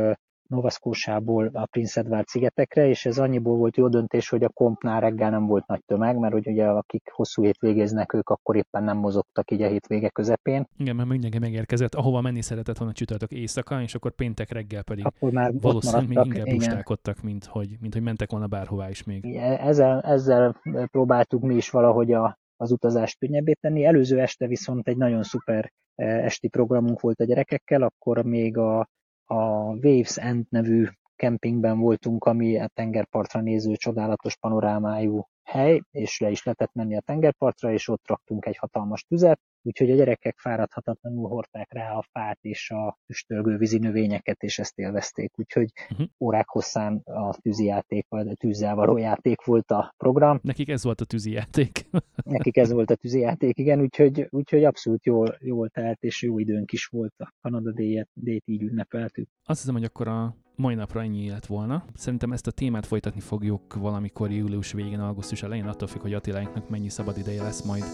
Nova 0.50 0.70
Scotia-ból 0.70 1.50
a 1.52 1.66
Prince 1.66 2.00
Edward 2.00 2.26
szigetekre, 2.26 2.88
és 2.88 3.06
ez 3.06 3.18
annyiból 3.18 3.56
volt 3.56 3.76
jó 3.76 3.88
döntés, 3.88 4.28
hogy 4.28 4.44
a 4.44 4.48
kompnál 4.48 5.00
reggel 5.00 5.30
nem 5.30 5.46
volt 5.46 5.66
nagy 5.66 5.82
tömeg, 5.86 6.18
mert 6.18 6.32
hogy 6.32 6.48
ugye 6.48 6.66
akik 6.66 7.10
hosszú 7.12 7.42
hétvégéznek, 7.42 8.12
ők 8.12 8.28
akkor 8.28 8.56
éppen 8.56 8.84
nem 8.84 8.96
mozogtak 8.96 9.50
így 9.50 9.62
a 9.62 9.68
hétvége 9.68 10.08
közepén. 10.08 10.66
Igen, 10.76 10.96
mert 10.96 11.08
mindenki 11.08 11.38
megérkezett, 11.38 11.94
ahova 11.94 12.20
menni 12.20 12.42
szeretett 12.42 12.78
volna 12.78 12.92
csütörtök 12.92 13.30
éjszaka, 13.30 13.82
és 13.82 13.94
akkor 13.94 14.12
péntek 14.12 14.50
reggel 14.50 14.82
pedig 14.82 15.06
akkor 15.06 15.32
már 15.32 15.52
valószínűleg 15.60 16.08
még 16.08 16.24
inkább 16.24 16.44
bustálkodtak, 16.44 17.22
mint 17.22 17.44
hogy, 17.44 17.76
mint 17.80 17.92
hogy 17.92 18.02
mentek 18.02 18.30
volna 18.30 18.46
bárhová 18.46 18.88
is 18.88 19.04
még. 19.04 19.36
Ezzel, 19.36 20.00
ezzel 20.00 20.60
próbáltuk 20.90 21.42
mi 21.42 21.54
is 21.54 21.70
valahogy 21.70 22.12
a, 22.12 22.38
az 22.56 22.72
utazást 22.72 23.18
könnyebbé 23.18 23.52
tenni. 23.52 23.84
Előző 23.84 24.20
este 24.20 24.46
viszont 24.46 24.88
egy 24.88 24.96
nagyon 24.96 25.22
szuper 25.22 25.72
esti 25.94 26.48
programunk 26.48 27.00
volt 27.00 27.20
a 27.20 27.24
gyerekekkel, 27.24 27.82
akkor 27.82 28.24
még 28.24 28.56
a, 28.56 28.88
a 29.30 29.74
Waves 29.82 30.16
End 30.16 30.46
nevű 30.48 30.86
kempingben 31.16 31.78
voltunk, 31.78 32.24
ami 32.24 32.58
a 32.58 32.66
tengerpartra 32.66 33.40
néző 33.40 33.74
csodálatos 33.74 34.36
panorámájú 34.36 35.28
hely, 35.42 35.82
és 35.90 36.20
le 36.20 36.30
is 36.30 36.42
lehetett 36.42 36.72
menni 36.72 36.96
a 36.96 37.00
tengerpartra, 37.00 37.72
és 37.72 37.88
ott 37.88 38.06
raktunk 38.06 38.46
egy 38.46 38.56
hatalmas 38.56 39.02
tüzet, 39.02 39.40
úgyhogy 39.62 39.90
a 39.90 39.94
gyerekek 39.94 40.38
fáradhatatlanul 40.38 41.28
hordták 41.28 41.72
rá 41.72 41.92
a 41.92 42.04
fát 42.10 42.38
és 42.40 42.70
a 42.70 42.98
füstölgő 43.04 43.56
vízi 43.56 43.78
növényeket, 43.78 44.42
és 44.42 44.58
ezt 44.58 44.78
élvezték, 44.78 45.38
úgyhogy 45.38 45.72
uh-huh. 45.90 46.06
órák 46.20 46.48
hosszán 46.48 46.96
a 47.04 47.34
tűzijáték, 47.34 48.06
vagy 48.08 48.28
a 48.28 48.34
tűzzel 48.34 48.74
való 48.74 48.96
játék 48.96 49.44
volt 49.44 49.70
a 49.70 49.94
program. 49.96 50.38
Nekik 50.42 50.68
ez 50.68 50.84
volt 50.84 51.00
a 51.00 51.04
tűzijáték. 51.04 51.86
Nekik 52.24 52.56
ez 52.56 52.72
volt 52.72 52.90
a 52.90 52.94
tűzijáték, 52.94 53.58
igen, 53.58 53.80
úgyhogy, 53.80 54.26
úgyhogy 54.30 54.64
abszolút 54.64 55.04
jól, 55.04 55.36
jól 55.40 55.68
telt, 55.68 56.02
és 56.02 56.22
jó 56.22 56.38
időnk 56.38 56.72
is 56.72 56.86
volt 56.86 57.14
a 57.18 57.32
Kanada 57.40 57.72
déjét, 57.72 58.08
déjét 58.12 58.42
így 58.46 58.62
ünnepeltük. 58.62 59.28
Azt 59.44 59.60
hiszem, 59.60 59.74
hogy 59.74 59.84
akkor 59.84 60.08
a 60.08 60.36
mai 60.56 60.74
napra 60.74 61.02
ennyi 61.02 61.28
lett 61.28 61.46
volna. 61.46 61.84
Szerintem 61.94 62.32
ezt 62.32 62.46
a 62.46 62.50
témát 62.50 62.86
folytatni 62.86 63.20
fogjuk 63.20 63.74
valamikor 63.74 64.30
július 64.30 64.72
végén, 64.72 65.00
augusztus 65.00 65.42
elején, 65.42 65.66
attól 65.66 65.88
függ, 65.88 66.00
hogy 66.00 66.14
Attiláinknak 66.14 66.68
mennyi 66.68 66.88
szabad 66.88 67.18
ideje 67.18 67.42
lesz 67.42 67.62
majd. 67.62 67.84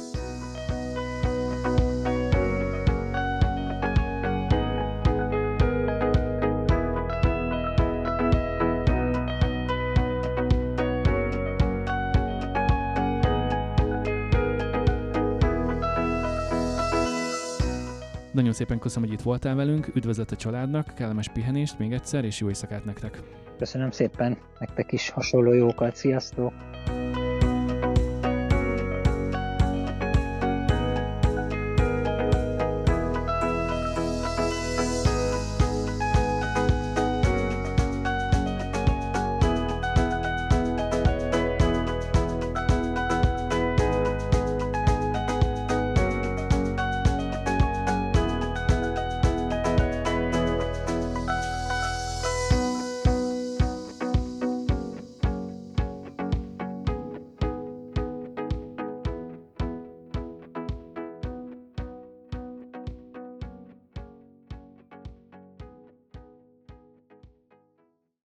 Szépen 18.57 18.79
köszönöm, 18.79 19.09
hogy 19.09 19.19
itt 19.19 19.25
voltál 19.25 19.55
velünk, 19.55 19.91
üdvözlet 19.95 20.31
a 20.31 20.37
családnak, 20.37 20.95
kellemes 20.95 21.29
pihenést 21.29 21.79
még 21.79 21.93
egyszer, 21.93 22.25
és 22.25 22.41
jó 22.41 22.49
éjszakát 22.49 22.85
nektek! 22.85 23.23
Köszönöm 23.59 23.91
szépen, 23.91 24.39
nektek 24.59 24.93
is 24.93 25.11
hasonló 25.11 25.53
jókat, 25.53 25.97
sziasztok! 25.97 26.53